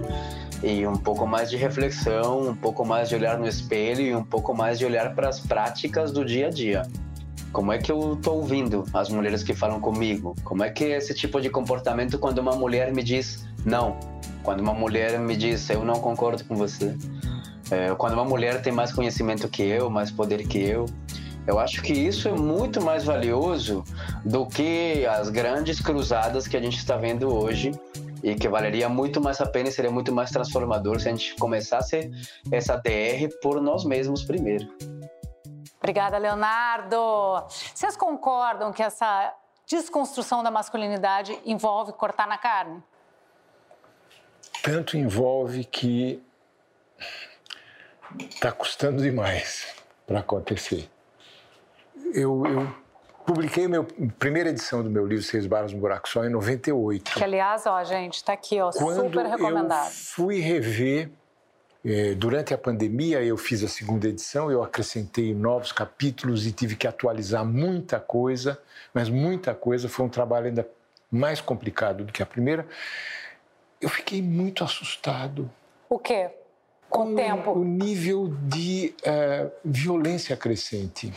[0.63, 4.23] e um pouco mais de reflexão, um pouco mais de olhar no espelho e um
[4.23, 6.83] pouco mais de olhar para as práticas do dia a dia.
[7.51, 10.35] Como é que eu tô ouvindo as mulheres que falam comigo?
[10.43, 13.97] Como é que é esse tipo de comportamento quando uma mulher me diz não?
[14.43, 16.95] Quando uma mulher me diz eu não concordo com você?
[17.71, 20.85] É, quando uma mulher tem mais conhecimento que eu, mais poder que eu?
[21.45, 23.83] Eu acho que isso é muito mais valioso
[24.23, 27.71] do que as grandes cruzadas que a gente está vendo hoje
[28.21, 31.35] e que valeria muito mais a pena e seria muito mais transformador se a gente
[31.35, 32.11] começasse
[32.51, 34.67] essa DR por nós mesmos primeiro.
[35.87, 36.97] Obrigada, Leonardo.
[37.73, 39.33] Vocês concordam que essa
[39.65, 42.83] desconstrução da masculinidade envolve cortar na carne?
[44.61, 46.21] Tanto envolve que
[48.19, 50.89] está custando demais para acontecer.
[52.13, 52.75] Eu, eu
[53.25, 53.69] publiquei a
[54.19, 57.13] primeira edição do meu livro Seis Barras no Buraco Só em 98.
[57.13, 59.85] Que, aliás, ó, gente, tá aqui, ó, Quando super recomendado.
[59.85, 61.09] eu fui rever,
[62.17, 66.87] durante a pandemia eu fiz a segunda edição, eu acrescentei novos capítulos e tive que
[66.87, 68.59] atualizar muita coisa,
[68.93, 70.67] mas muita coisa, foi um trabalho ainda
[71.11, 72.67] mais complicado do que a primeira.
[73.79, 75.49] Eu fiquei muito assustado
[75.89, 76.29] O quê?
[76.89, 77.51] Com o tempo.
[77.51, 81.13] o nível de eh, violência crescente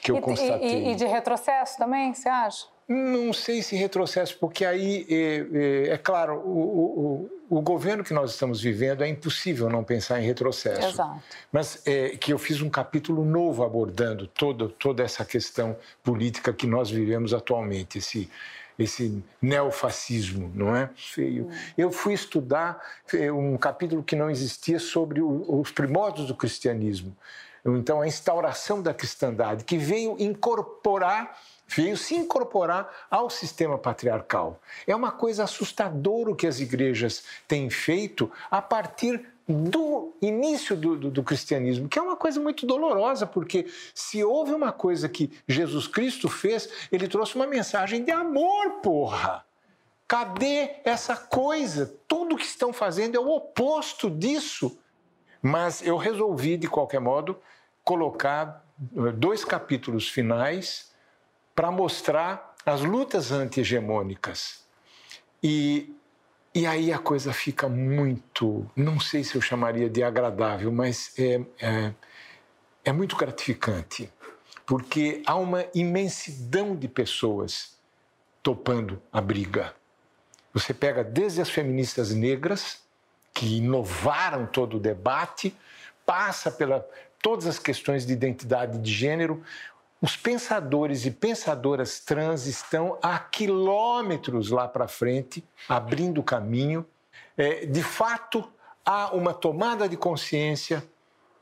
[0.00, 0.84] que eu E- constatei.
[0.86, 2.66] E, e de retrocesso também, você acha?
[2.86, 8.12] Não sei se retrocesso, porque aí, é, é- é claro, o, o- o governo que
[8.12, 10.86] nós estamos vivendo é impossível não pensar em retrocesso.
[10.88, 11.22] Exato.
[11.50, 16.66] Mas é, que eu fiz um capítulo novo abordando todo, toda essa questão política que
[16.66, 18.28] nós vivemos atualmente, esse,
[18.78, 20.90] esse neofascismo, não é?
[20.94, 21.48] Feio.
[21.78, 22.82] Eu fui estudar
[23.14, 27.16] é, um capítulo que não existia sobre o- os primórdios do cristianismo.
[27.66, 34.60] Então, a instauração da cristandade, que veio incorporar veio se incorporar ao sistema patriarcal.
[34.86, 40.96] É uma coisa assustadora o que as igrejas têm feito a partir do início do,
[40.96, 45.30] do- do cristianismo, que é uma coisa muito dolorosa, porque se houve uma coisa que
[45.46, 49.44] Jesus Cristo fez, ele trouxe uma mensagem de amor, porra!
[50.06, 51.94] Cadê essa coisa?
[52.06, 54.78] Tudo que estão fazendo é o oposto disso.
[55.42, 57.38] Mas eu resolvi, de qualquer modo,
[57.82, 58.64] colocar
[58.96, 60.92] eh, dois capítulos finais
[61.54, 64.64] para mostrar as lutas anti-hegemônicas.
[65.42, 65.94] E,
[66.54, 71.40] e aí a coisa fica muito, não sei se eu chamaria de agradável, mas é,
[71.60, 71.94] é,
[72.84, 74.10] é muito gratificante,
[74.64, 77.78] porque há uma imensidão de pessoas
[78.42, 79.74] topando a briga.
[80.52, 82.82] Você pega desde as feministas negras,
[83.32, 85.54] que inovaram todo o debate,
[86.06, 86.86] passa pela
[87.20, 89.42] todas as questões de identidade de gênero.
[90.04, 96.84] Os pensadores e pensadoras trans estão a quilômetros lá para frente, abrindo caminho.
[97.38, 98.46] É, de fato,
[98.84, 100.84] há uma tomada de consciência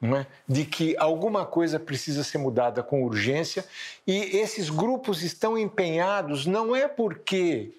[0.01, 0.27] é?
[0.47, 3.65] de que alguma coisa precisa ser mudada com urgência
[4.07, 7.75] e esses grupos estão empenhados não é porque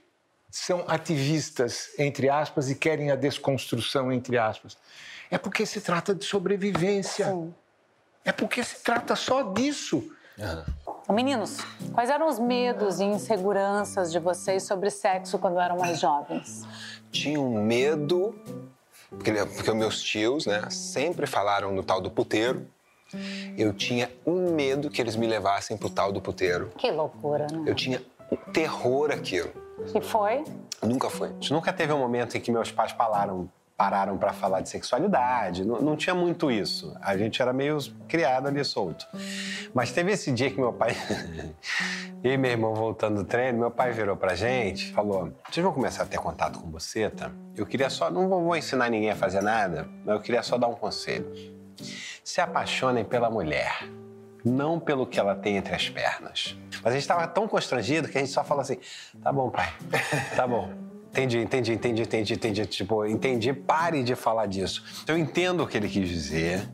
[0.52, 4.78] são ativistas, entre aspas, e querem a desconstrução, entre aspas?
[5.32, 7.28] É porque se trata de sobrevivência.
[7.28, 7.54] Sim.
[8.26, 10.12] É porque se trata só disso.
[10.38, 11.14] Uhum.
[11.14, 11.58] Meninos,
[11.94, 16.66] quais eram os medos e inseguranças de vocês sobre sexo quando eram mais jovens?
[17.12, 18.34] Tinha um medo,
[19.10, 22.66] porque, porque meus tios, né, sempre falaram no tal do puteiro.
[23.58, 26.72] Eu tinha um medo que eles me levassem pro tal do puteiro.
[26.78, 27.64] Que loucura, né?
[27.68, 29.52] Eu tinha um terror aquilo.
[29.94, 30.44] E foi?
[30.82, 31.32] Nunca foi.
[31.52, 33.48] Nunca teve um momento em que meus pais falaram
[33.84, 35.66] pararam para falar de sexualidade.
[35.66, 36.96] Não, não, tinha muito isso.
[37.02, 37.78] A gente era meio
[38.08, 39.06] criado ali solto.
[39.74, 40.96] Mas teve esse dia que meu pai
[42.24, 46.04] e meu irmão voltando do treino, meu pai virou pra gente, falou: "Vocês vão começar
[46.04, 46.72] a ter contato com
[47.14, 47.30] tá?
[47.58, 50.68] Eu queria só, não vou ensinar ninguém a fazer nada, mas eu queria só dar
[50.68, 51.30] um conselho.
[52.24, 53.90] Se apaixonem pela mulher."
[54.46, 56.58] não pelo que ela tem entre as pernas.
[56.84, 58.78] Mas a gente estava tão constrangido que a gente só falou assim:
[59.24, 59.74] tá bom, pai,
[60.36, 60.93] tá bom.
[61.14, 62.66] Entendi, entendi, entendi, entendi, entendi.
[62.66, 64.84] Tipo, entendi, pare de falar disso.
[65.08, 66.68] Eu entendo o que ele quis dizer,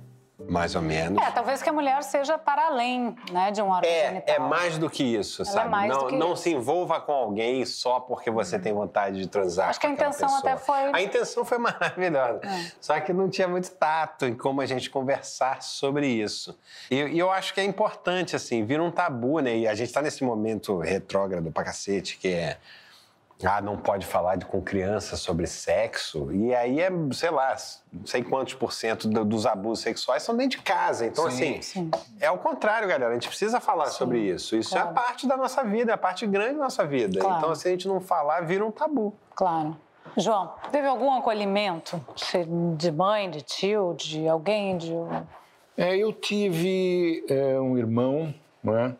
[0.48, 1.22] mais ou menos.
[1.22, 4.36] É, talvez que a mulher seja para além, né, de um órgão é, genital.
[4.38, 5.68] É mais do que isso, Ela sabe?
[5.68, 6.44] É mais não do que não isso.
[6.44, 9.68] se envolva com alguém só porque você tem vontade de transar.
[9.72, 10.40] Acho que a intenção pessoa.
[10.54, 12.40] até foi- A intenção foi maravilhosa.
[12.42, 12.72] É.
[12.80, 16.58] Só que não tinha muito tato em como a gente conversar sobre isso.
[16.90, 19.58] E, e eu acho que é importante, assim, vira um tabu, né?
[19.58, 22.58] E a gente tá nesse momento retrógrado pra cacete, que é.
[23.44, 26.30] Ah, não pode falar de, com criança sobre sexo.
[26.34, 27.56] E aí é, sei lá,
[27.92, 31.06] não sei quantos por cento do- dos abusos sexuais são dentro de casa.
[31.06, 31.58] Então, Sim.
[31.58, 33.12] assim, é o contrário, galera.
[33.12, 34.58] A gente precisa falar sobre isso.
[34.58, 34.90] Isso claro.
[34.90, 37.20] é parte da nossa vida, é parte grande da nossa vida.
[37.20, 37.38] Claro.
[37.38, 39.14] Então, se a gente não falar, vira um tabu.
[39.34, 39.78] Claro.
[40.18, 42.04] João, teve algum acolhimento
[42.76, 44.94] de mãe, de tio, de alguém, de...
[45.78, 48.98] É, eu tive é, um irmão, não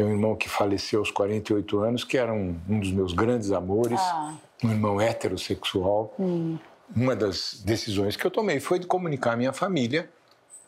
[0.00, 0.04] é?
[0.04, 3.52] É um irmão que faleceu aos 48 anos, que era um, um dos meus grandes
[3.52, 4.34] amores, Ah.
[4.64, 6.14] um irmão heterossexual.
[6.18, 6.58] Hum.
[6.94, 10.10] Uma das decisões que eu tomei foi de comunicar à minha família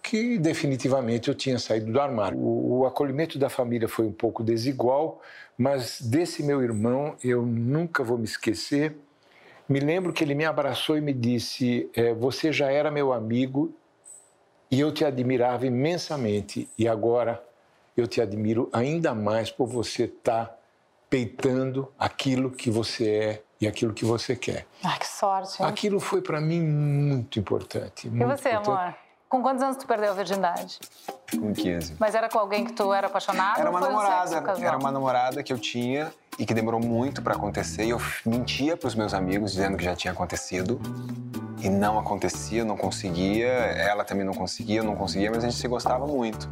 [0.03, 2.37] que definitivamente eu tinha saído do armário.
[2.37, 5.21] O, o acolhimento da família foi um pouco desigual,
[5.57, 8.97] mas desse meu irmão eu nunca vou me esquecer.
[9.69, 13.73] Me lembro que ele me abraçou e me disse: eh, Você já era meu amigo
[14.71, 17.43] e eu te admirava imensamente, e agora
[17.97, 20.59] eu te admiro ainda mais por você estar
[21.11, 24.67] peitando aquilo que você é e aquilo que você quer.
[24.83, 25.63] Ai, que sorte.
[25.63, 25.69] hein?
[25.69, 28.09] Aquilo foi para mim muito importante.
[28.09, 28.71] E muito você, importante.
[28.71, 28.95] amor?
[29.29, 30.79] Com quantos anos tu perdeu a virgindade?
[31.31, 31.95] Com 15.
[31.99, 33.61] Mas era com alguém que tu era apaixonado?
[33.61, 37.23] Era ou uma um namorada, era uma namorada que eu tinha e que demorou muito
[37.23, 37.85] pra acontecer.
[37.85, 40.79] E eu mentia pros meus amigos dizendo que já tinha acontecido.
[41.63, 43.47] E não acontecia, não conseguia.
[43.49, 46.51] Ela também não conseguia, não conseguia, mas a gente se gostava muito.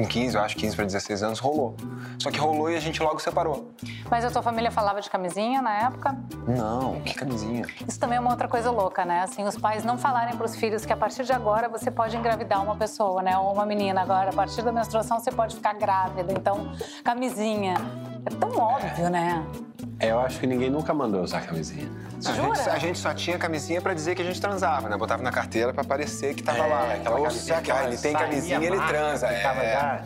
[0.00, 1.76] Com 15, eu acho 15 para 16 anos, rolou.
[2.18, 3.70] Só que rolou e a gente logo separou.
[4.10, 6.16] Mas a tua família falava de camisinha na época?
[6.48, 7.66] Não, que camisinha.
[7.86, 9.20] Isso também é uma outra coisa louca, né?
[9.20, 12.16] Assim, os pais não falarem para os filhos que a partir de agora você pode
[12.16, 13.36] engravidar uma pessoa, né?
[13.36, 14.00] Ou uma menina.
[14.00, 16.32] Agora, a partir da menstruação você pode ficar grávida.
[16.32, 16.72] Então,
[17.04, 17.74] camisinha.
[18.26, 19.44] É tão óbvio, né?
[19.98, 21.88] É, eu acho que ninguém nunca mandou usar camisinha.
[22.26, 24.96] A gente, a gente só tinha camisinha pra dizer que a gente transava, né?
[24.96, 26.92] Botava na carteira pra parecer que tava É, lá.
[26.94, 29.26] aquela Ou camisinha se que ele tem camisinha, ele marca, transa.
[29.28, 29.40] É.
[29.42, 30.02] já-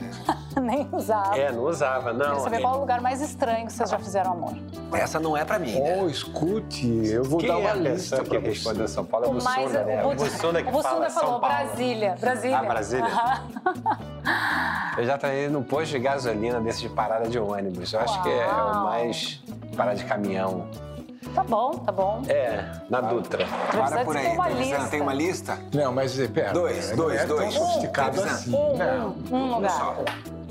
[0.60, 1.36] Nem usava.
[1.36, 2.26] É, não usava, não.
[2.26, 4.54] Queria saber qual é o lugar mais estranho que vocês já fizeram amor.
[4.92, 5.98] Essa não é pra mim, né?
[6.00, 8.48] Oh, escute, eu vou Quem dar uma é lista pessoa que para você.
[8.48, 9.26] respondeu São Paulo?
[9.26, 10.04] É o Bussunda, né?
[10.04, 11.56] o Bussunda que o Bussunda fala São falou Paulo.
[11.66, 12.14] Brasília.
[12.20, 12.58] Brasília.
[12.58, 13.06] Ah, Brasília?
[14.96, 17.92] Eu já trabalhei no posto de gasolina desse de parada de ônibus.
[18.04, 19.42] Acho que é o mais
[19.76, 20.66] parada de caminhão.
[21.34, 22.22] Tá bom, tá bom.
[22.28, 23.44] É, na Dutra.
[23.44, 25.58] De ter uma Trevisan, tem uma lista?
[25.72, 26.52] Não, mas pera.
[26.52, 27.54] Dois, dois, é dois.
[27.54, 28.54] tão sofisticado Um, assim.
[28.54, 29.14] Um, Não.
[29.32, 29.96] um, um lugar.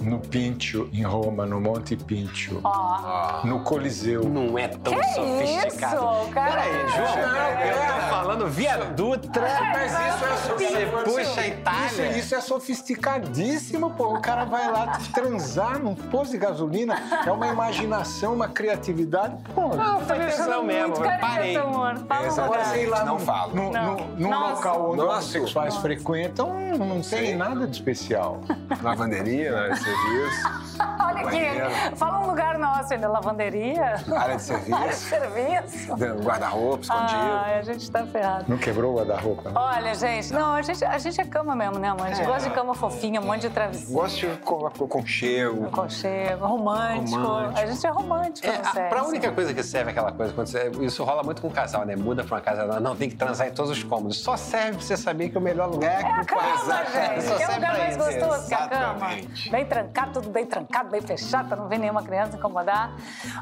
[0.04, 2.60] No Pincio, em Roma, no Monte Pincio.
[2.64, 3.42] Ó.
[3.46, 4.24] No Coliseu.
[4.28, 5.96] Não é tão Que sofisticado.
[5.96, 6.52] isso, cara?
[6.52, 7.20] Peraí, João,
[7.62, 9.42] eu tô falando via Dutra.
[9.74, 11.06] Mas isso é sofisticado.
[11.06, 11.86] Você puxa a Itália.
[11.88, 14.16] Isso, isso é sofisticadíssimo, pô.
[14.16, 16.96] O cara vai lá transar num posto de gasolina.
[17.26, 19.38] É uma imaginação, uma criatividade.
[19.56, 20.90] Pô, Não, foi tesão mesmo.
[20.90, 21.56] Muito Eu parei.
[21.58, 23.56] Agora, sei lá, Não num- falo.
[23.56, 23.86] num- Não.
[23.96, 24.54] num- num Nossa.
[24.56, 25.20] local onde Nossa.
[25.20, 28.42] os sexuais frequentam, não tem nada de especial.
[28.82, 30.64] Lavanderia, de serviço,
[31.00, 35.96] Olha aqui, fala um lugar nosso, ainda lavanderia, área de área de serviço, serviço.
[36.24, 37.20] guarda-roupa escondido.
[37.46, 38.46] Ai, a gente tá ferrado.
[38.48, 39.52] Não quebrou a da roupa?
[39.56, 42.08] Olha, gente, não, a gente, a gente é cama mesmo, né, amor?
[42.08, 42.26] A gente É.
[42.26, 43.94] gosta de cama fofinha, um monte de travesseiro.
[43.94, 45.70] Gosto de co- co- conchego.
[45.72, 47.18] Conchego, romântico.
[47.20, 47.60] Romântico.
[47.60, 48.90] A gente é romântico É, sexo.
[48.90, 51.86] pra única coisa que serve aquela coisa, quando você- isso rola muito com o casal,
[51.86, 51.96] né?
[51.96, 54.18] Muda pra uma casa, não, não, tem que transar em todos os cômodos.
[54.22, 57.22] Só serve pra você saber que o melhor lugar é, É a cama, gente.
[57.24, 58.84] Só Que é o lugar mais gostoso que a cama.
[58.94, 59.52] Exatamente.
[59.52, 62.92] Bem trancado, tudo bem trancado, bem fechado, pra não ver nenhuma criança incomodar.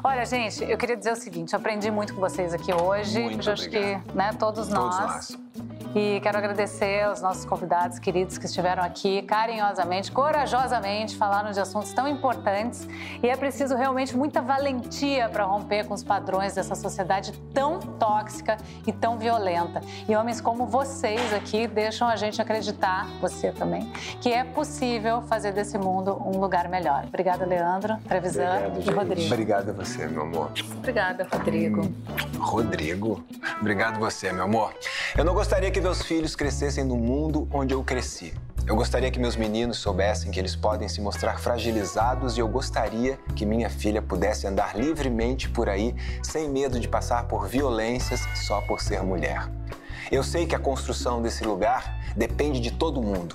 [0.02, 3.20] Olha, gente, eu queria dizer o seguinte: eu aprendi muito com vocês aqui hoje.
[3.20, 5.00] Muito Eu acho que, né, todos, Todos nós.
[5.00, 5.38] nós.
[5.94, 11.92] E quero agradecer aos nossos convidados queridos que estiveram aqui carinhosamente, corajosamente, falaram de assuntos
[11.92, 12.88] tão importantes.
[13.22, 18.56] E é preciso realmente muita valentia para romper com os padrões dessa sociedade tão tóxica
[18.86, 19.82] e tão violenta.
[20.08, 25.52] E homens como vocês aqui deixam a gente acreditar, você também, que é possível fazer
[25.52, 27.04] desse mundo um lugar melhor.
[27.06, 29.26] Obrigada, Leandro, Trevisan e Rodrigo.
[29.26, 30.52] Obrigado a você, meu amor.
[30.78, 31.92] Obrigada, Rodrigo.
[32.38, 33.22] Rodrigo,
[33.60, 34.72] obrigado você, meu amor.
[35.16, 38.32] Eu não gostaria que meus filhos crescessem no mundo onde eu cresci.
[38.68, 43.18] Eu gostaria que meus meninos soubessem que eles podem se mostrar fragilizados e eu gostaria
[43.34, 48.60] que minha filha pudesse andar livremente por aí sem medo de passar por violências só
[48.60, 49.50] por ser mulher.
[50.12, 53.34] Eu sei que a construção desse lugar depende de todo mundo.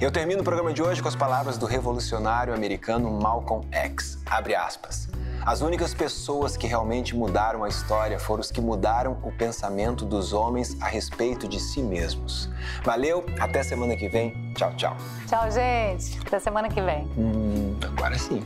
[0.00, 4.18] Eu termino o programa de hoje com as palavras do revolucionário americano Malcolm X.
[4.26, 5.08] Abre aspas.
[5.44, 10.32] As únicas pessoas que realmente mudaram a história foram os que mudaram o pensamento dos
[10.32, 12.50] homens a respeito de si mesmos.
[12.84, 14.52] Valeu, até semana que vem.
[14.54, 14.96] Tchau, tchau.
[15.26, 16.18] Tchau, gente.
[16.26, 17.04] Até semana que vem.
[17.16, 18.44] Hum, agora sim.